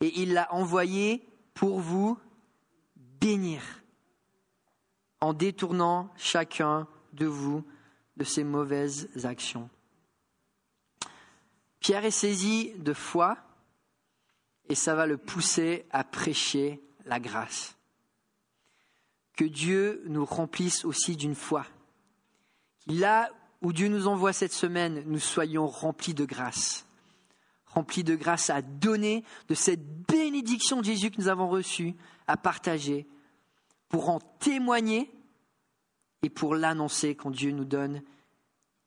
et 0.00 0.20
il 0.20 0.32
l'a 0.32 0.52
envoyé 0.54 1.26
pour 1.52 1.80
vous 1.80 2.18
bénir 2.96 3.62
en 5.20 5.32
détournant 5.32 6.12
chacun 6.16 6.86
de 7.12 7.26
vous 7.26 7.64
de 8.16 8.24
ses 8.24 8.44
mauvaises 8.44 9.08
actions. 9.24 9.68
Pierre 11.80 12.04
est 12.04 12.12
saisi 12.12 12.72
de 12.78 12.92
foi 12.92 13.38
et 14.68 14.76
ça 14.76 14.94
va 14.94 15.06
le 15.06 15.18
pousser 15.18 15.84
à 15.90 16.04
prêcher 16.04 16.80
la 17.06 17.18
grâce. 17.18 17.76
Que 19.36 19.44
Dieu 19.44 20.02
nous 20.06 20.24
remplisse 20.24 20.84
aussi 20.84 21.16
d'une 21.16 21.34
foi. 21.34 21.66
Là 22.86 23.30
où 23.62 23.72
Dieu 23.72 23.88
nous 23.88 24.06
envoie 24.06 24.32
cette 24.32 24.52
semaine, 24.52 25.02
nous 25.06 25.18
soyons 25.18 25.66
remplis 25.66 26.14
de 26.14 26.24
grâce 26.24 26.84
rempli 27.74 28.04
de 28.04 28.14
grâce 28.14 28.50
à 28.50 28.62
donner 28.62 29.24
de 29.48 29.54
cette 29.54 30.06
bénédiction 30.06 30.80
de 30.80 30.84
Jésus 30.84 31.10
que 31.10 31.20
nous 31.20 31.28
avons 31.28 31.48
reçue, 31.48 31.94
à 32.26 32.36
partager, 32.36 33.06
pour 33.88 34.08
en 34.08 34.20
témoigner 34.20 35.10
et 36.22 36.30
pour 36.30 36.54
l'annoncer 36.54 37.14
quand 37.14 37.30
Dieu 37.30 37.50
nous 37.50 37.64
donne 37.64 38.02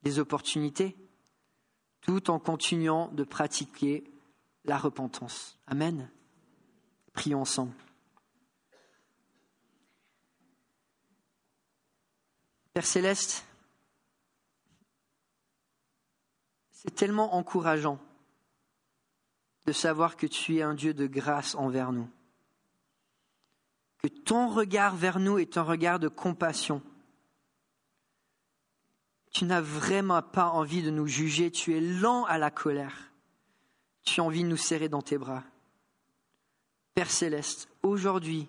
des 0.04 0.20
opportunités, 0.20 0.96
tout 2.02 2.30
en 2.30 2.40
continuant 2.40 3.10
de 3.10 3.24
pratiquer 3.24 4.04
la 4.66 4.78
repentance. 4.78 5.58
Amen. 5.68 6.10
Prions 7.14 7.42
ensemble. 7.42 7.74
Père 12.78 12.86
céleste, 12.86 13.44
c'est 16.70 16.94
tellement 16.94 17.34
encourageant 17.34 17.98
de 19.66 19.72
savoir 19.72 20.16
que 20.16 20.28
tu 20.28 20.58
es 20.58 20.62
un 20.62 20.76
Dieu 20.76 20.94
de 20.94 21.08
grâce 21.08 21.56
envers 21.56 21.92
nous. 21.92 22.08
Que 23.98 24.08
ton 24.08 24.48
regard 24.48 24.96
vers 24.96 25.18
nous 25.18 25.40
est 25.40 25.58
un 25.58 25.64
regard 25.64 25.98
de 25.98 26.08
compassion. 26.08 26.84
Tu 29.32 29.46
n'as 29.46 29.62
vraiment 29.62 30.22
pas 30.22 30.50
envie 30.50 30.84
de 30.84 30.92
nous 30.92 31.08
juger, 31.08 31.50
tu 31.50 31.76
es 31.76 31.82
lent 31.82 32.26
à 32.26 32.38
la 32.38 32.52
colère. 32.52 33.12
Tu 34.04 34.22
as 34.22 34.24
envie 34.24 34.44
de 34.44 34.50
nous 34.50 34.56
serrer 34.56 34.88
dans 34.88 35.02
tes 35.02 35.18
bras. 35.18 35.44
Père 36.94 37.10
céleste, 37.10 37.70
aujourd'hui, 37.82 38.48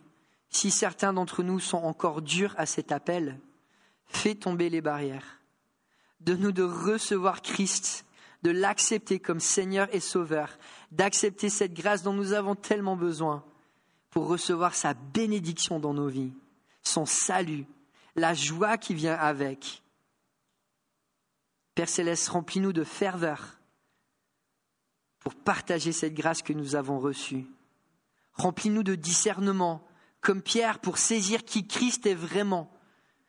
si 0.51 0.71
certains 0.71 1.15
d'entre 1.15 1.43
nous 1.43 1.61
sont 1.61 1.79
encore 1.79 2.21
durs 2.21 2.55
à 2.59 2.67
cet 2.67 2.93
appel, 2.93 3.41
fais 4.09 4.35
tomber 4.35 4.69
les 4.69 4.81
barrières. 4.81 5.41
Donne-nous 6.21 6.53
de 6.53 6.63
recevoir 6.63 7.43
Christ 7.43 8.05
de 8.43 8.51
l'accepter 8.51 9.19
comme 9.19 9.41
Seigneur 9.41 9.93
et 9.93 10.01
Sauveur, 10.01 10.59
d'accepter 10.93 11.49
cette 11.49 11.75
grâce 11.75 12.03
dont 12.03 12.13
nous 12.13 12.33
avons 12.33 12.55
tellement 12.55 12.97
besoin 12.97 13.45
pour 14.11 14.29
recevoir 14.29 14.75
sa 14.75 14.95
bénédiction 14.95 15.81
dans 15.81 15.95
nos 15.95 16.09
vies, 16.09 16.33
son 16.83 17.05
salut, 17.05 17.67
la 18.15 18.35
joie 18.35 18.79
qui 18.79 18.95
vient 18.95 19.17
avec. 19.17 19.83
Père 21.75 21.89
céleste, 21.89 22.29
remplis-nous 22.29 22.73
de 22.73 22.85
ferveur 22.85 23.59
pour 25.21 25.35
partager 25.35 25.93
cette 25.93 26.15
grâce 26.15 26.43
que 26.43 26.53
nous 26.53 26.75
avons 26.75 26.99
reçue. 26.99 27.47
Remplis-nous 28.35 28.85
de 28.85 28.95
discernement, 28.95 29.87
comme 30.21 30.43
Pierre, 30.43 30.79
pour 30.79 30.99
saisir 30.99 31.45
qui 31.45 31.67
Christ 31.67 32.07
est 32.07 32.15
vraiment, 32.15 32.73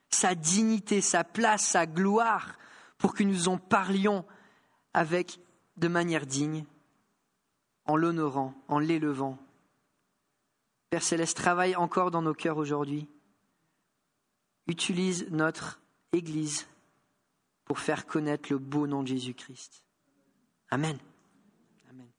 sa 0.09 0.35
dignité, 0.35 1.01
sa 1.01 1.23
place, 1.23 1.65
sa 1.65 1.85
gloire, 1.85 2.57
pour 2.97 3.13
que 3.13 3.23
nous 3.23 3.47
en 3.47 3.57
parlions 3.57 4.25
avec 4.93 5.39
de 5.77 5.87
manière 5.87 6.25
digne, 6.25 6.65
en 7.85 7.95
l'honorant, 7.95 8.53
en 8.67 8.79
l'élevant. 8.79 9.37
Père 10.89 11.03
Céleste, 11.03 11.37
travaille 11.37 11.75
encore 11.75 12.11
dans 12.11 12.21
nos 12.21 12.33
cœurs 12.33 12.57
aujourd'hui. 12.57 13.07
Utilise 14.67 15.27
notre 15.29 15.79
Église 16.11 16.67
pour 17.65 17.79
faire 17.79 18.05
connaître 18.05 18.51
le 18.51 18.57
beau 18.57 18.87
nom 18.87 19.03
de 19.03 19.07
Jésus-Christ. 19.07 19.83
Amen. 20.71 20.97